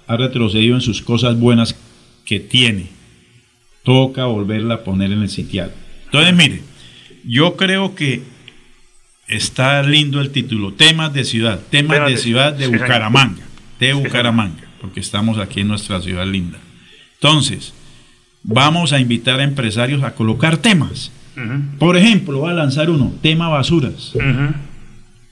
ha 0.07 0.17
retrocedido 0.17 0.75
en 0.75 0.81
sus 0.81 1.03
cosas 1.03 1.38
buenas 1.38 1.77
que 2.25 2.41
tiene. 2.41 2.87
Toca 3.83 4.27
volverla 4.27 4.75
a 4.75 4.85
poner 4.85 5.12
en 5.12 5.23
el 5.23 5.29
sitial. 5.29 5.73
Entonces, 6.05 6.35
mire, 6.35 6.62
yo 7.25 7.57
creo 7.57 7.95
que 7.95 8.23
está 9.27 9.83
lindo 9.83 10.21
el 10.21 10.31
título, 10.31 10.73
temas 10.73 11.12
de 11.12 11.25
ciudad, 11.25 11.61
temas 11.71 12.09
de 12.09 12.17
ciudad 12.17 12.53
de 12.55 12.67
Bucaramanga, 12.69 13.43
de 13.79 13.93
Bucaramanga, 13.93 14.64
porque 14.81 15.01
estamos 15.01 15.38
aquí 15.38 15.61
en 15.61 15.69
nuestra 15.69 16.01
ciudad 16.01 16.27
linda. 16.27 16.59
Entonces, 17.14 17.75
vamos 18.43 18.93
a 18.93 19.01
invitar 19.01 19.41
a 19.41 19.45
empresarios 19.45 20.03
a 20.03 20.14
colocar 20.14 20.57
temas. 20.57 21.12
Por 21.79 21.97
ejemplo, 21.97 22.41
va 22.41 22.51
a 22.51 22.55
lanzar 22.55 22.91
uno, 22.91 23.12
tema 23.23 23.49
basuras. 23.49 24.12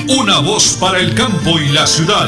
una 0.09 0.39
voz 0.39 0.77
para 0.79 0.99
el 0.99 1.15
campo 1.15 1.57
y 1.57 1.69
la 1.69 1.87
ciudad. 1.87 2.27